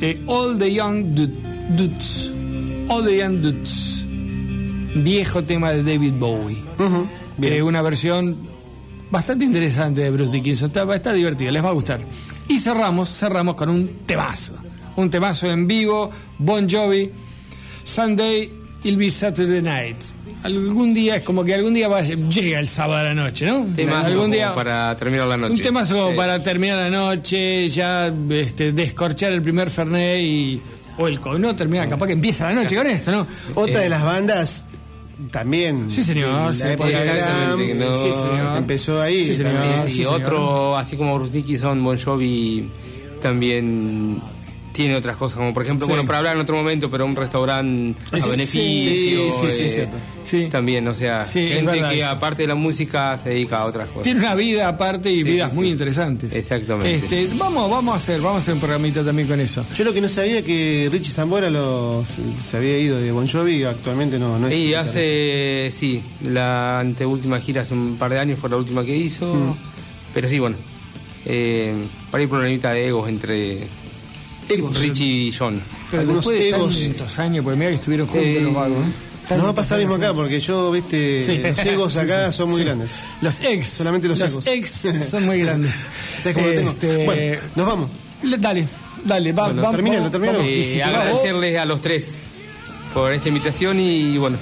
[0.00, 1.30] eh, All the Young Du-
[1.76, 2.32] Dudes,
[2.88, 4.04] All the Young Dudes,
[4.96, 6.56] viejo tema de David Bowie,
[7.42, 8.36] Eh, una versión
[9.10, 12.00] bastante interesante de Bruce Dickinson, está, está divertida, les va a gustar.
[12.48, 14.54] Y cerramos, cerramos con un temazo,
[14.96, 17.10] un temazo en vivo, Bon Jovi,
[17.84, 18.50] Sunday,
[18.84, 19.96] it'll be Saturday night.
[20.42, 23.66] Algún día es como que algún día va- llega el sábado a la noche, ¿no?
[23.76, 25.52] Temazo algún día para terminar la noche.
[25.54, 26.16] un temazo Sí.
[26.16, 30.60] para terminar la noche, ya este, descorchar el primer Fernet y
[30.98, 33.26] o el no terminar, capaz que empieza la noche con esto, ¿no?
[33.54, 34.64] Otra Eh, de las bandas
[35.30, 35.90] también.
[35.90, 38.56] Sí, señor, La sí, época de exactamente, Glam, que no- Sí, señor.
[38.58, 39.26] Empezó ahí.
[39.26, 39.52] Sí, señor.
[39.52, 39.74] también.
[39.82, 40.20] Sí, sí, sí, señor.
[40.22, 42.66] otro, así como Bruce Dickinson, Bon Jovi
[43.22, 44.18] también
[44.72, 45.90] tiene otras cosas, como por ejemplo, Sí.
[45.92, 49.32] bueno, para hablar en otro momento, pero un restaurante a beneficio.
[49.40, 49.88] sí, sí, sí, eh.
[50.24, 50.48] Sí.
[50.50, 52.08] También, o sea, Sí, es gente verdad que eso.
[52.10, 54.04] aparte de la música se dedica a otras cosas.
[54.04, 56.32] Tiene una vida aparte y Sí, vidas sí, muy interesantes.
[56.34, 56.94] Exactamente.
[56.94, 59.64] Este, vamos, vamos a hacer, vamos a hacer un programita también con eso.
[59.76, 63.26] Yo lo que no sabía que Richie Zambora lo, se, se había ido de Bon
[63.26, 64.54] Jovi y actualmente no, no es.
[64.56, 68.96] Y hace, sí, la anteúltima gira hace un par de años fue la última que
[68.96, 69.34] hizo.
[69.34, 69.54] Mm.
[70.14, 70.56] Pero sí, bueno,
[71.26, 71.74] eh,
[72.10, 73.58] para ir problemita de egos entre
[74.56, 75.60] Richie y John.
[75.90, 76.80] Pero algunos después de egos.
[76.80, 78.78] tantos años, porque mira que estuvieron juntos eh, los vagos.
[78.78, 79.36] ¿eh?
[79.36, 81.38] No va a pasar mismo acá, porque yo, viste, sí.
[81.38, 83.00] los egos acá son muy grandes.
[83.20, 83.66] Los ex.
[83.68, 85.72] Solamente los, los ex son muy grandes.
[86.18, 86.64] ¿Sabes cómo este...
[86.64, 86.90] lo tengo?
[86.92, 87.90] Este, bueno, nos vamos.
[88.38, 88.68] Dale,
[89.04, 89.76] dale, va, bueno, vamos.
[89.76, 90.40] Termínalo, termínalo.
[90.40, 92.18] Eh, si agradecerles a los tres
[92.92, 94.36] por esta invitación y bueno.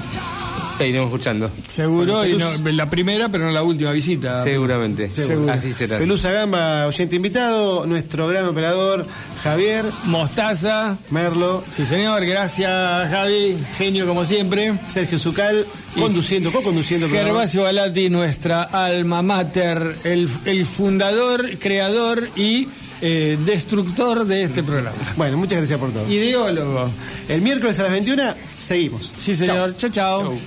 [0.79, 1.51] Seguiremos escuchando.
[1.67, 2.39] Seguro, y
[2.73, 4.45] la primera, pero no la última visita.
[4.45, 5.11] Seguramente.
[5.11, 5.53] Seguro.
[5.53, 5.99] Así será.
[5.99, 9.05] Pelusa Gamba, oyente invitado, nuestro gran operador,
[9.43, 9.85] Javier.
[10.05, 10.97] Mostaza.
[11.11, 11.63] Merlo.
[11.71, 12.25] Sí, señor.
[12.25, 13.57] Gracias, Javi.
[13.77, 14.75] Genio como siempre.
[14.87, 15.67] Sergio Zucal,
[15.99, 17.09] conduciendo, co-conduciendo.
[17.09, 22.69] Gervasio Balati, nuestra alma mater, el, fundador, creador y
[23.01, 24.97] eh, destructor de este programa.
[25.17, 26.09] Bueno, muchas gracias por todo.
[26.09, 26.91] Ideólogo.
[27.29, 29.13] El miércoles a las 21 seguimos.
[29.17, 29.77] Sí, señor.
[29.77, 29.91] chao.
[29.91, 30.39] chao.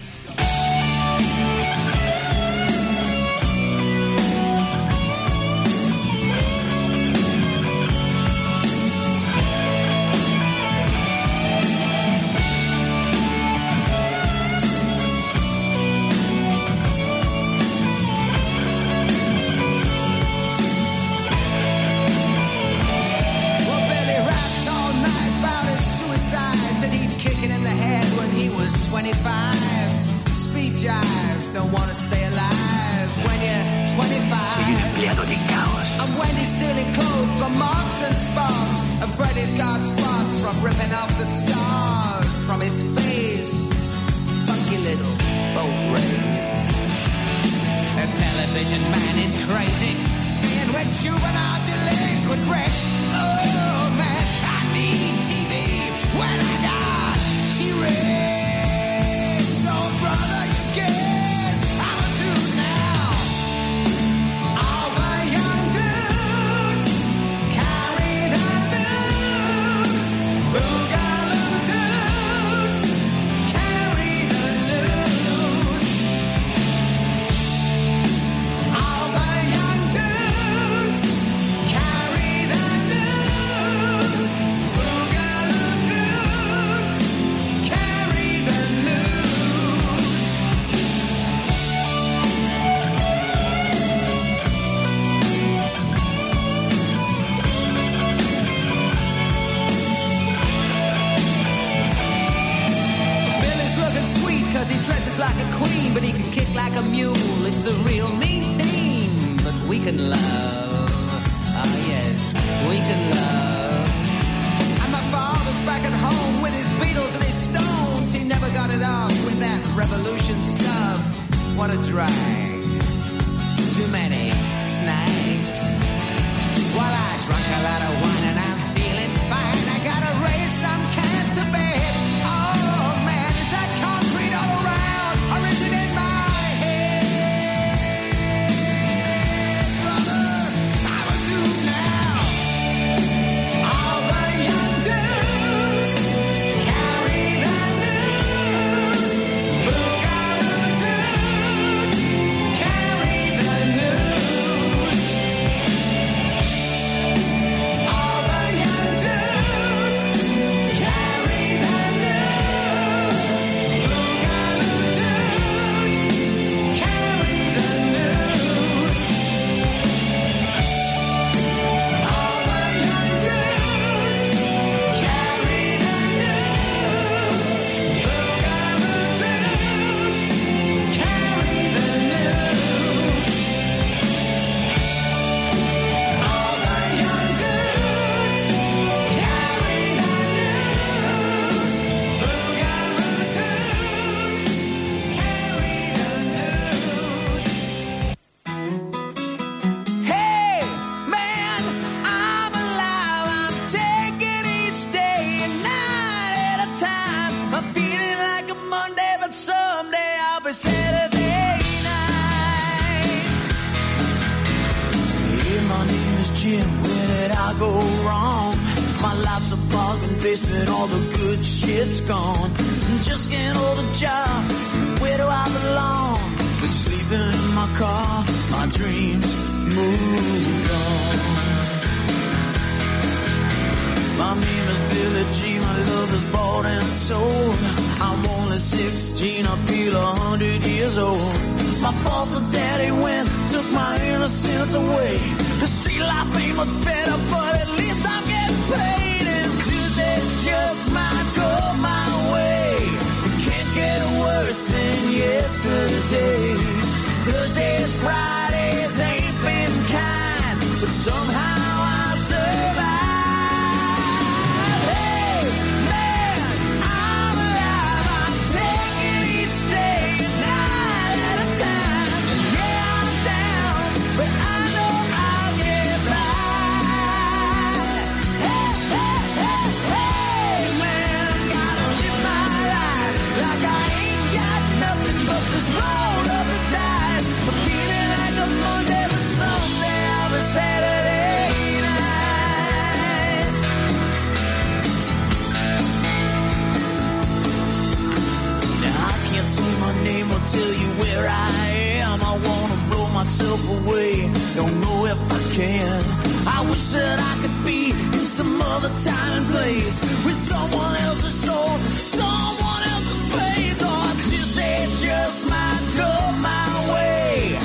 [303.51, 304.21] myself away.
[304.55, 306.03] Don't know if I can.
[306.47, 311.33] I wish that I could be in some other time and place with someone else's
[311.33, 313.81] soul, someone else's face.
[313.81, 317.57] Or oh, Tuesday just might go my way.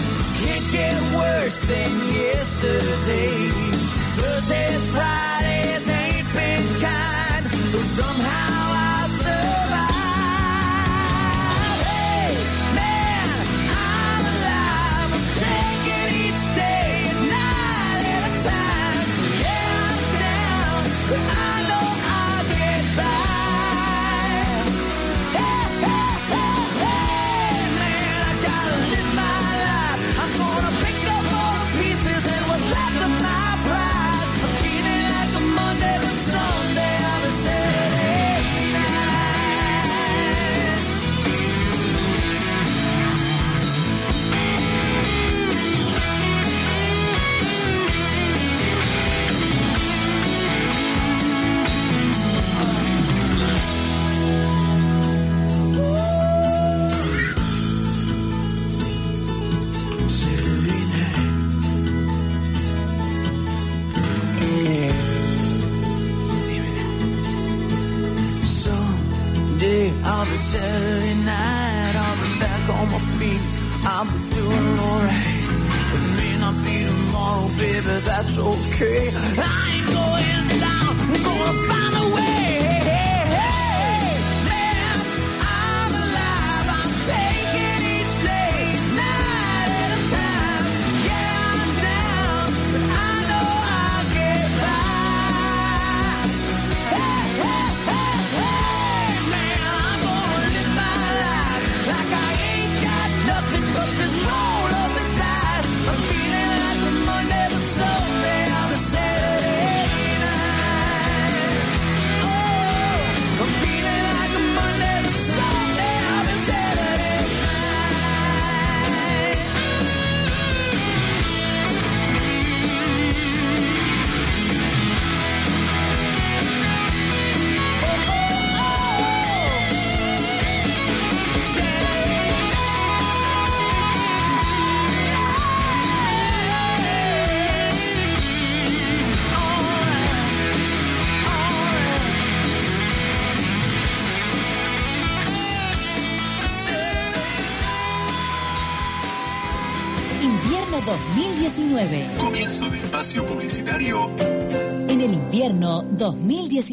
[0.42, 3.50] Can't get worse than yesterday.
[4.18, 8.55] Thursdays, Fridays ain't been kind, but somehow.
[78.16, 79.10] that's okay.
[79.14, 79.75] I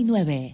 [0.04, 0.53] 19.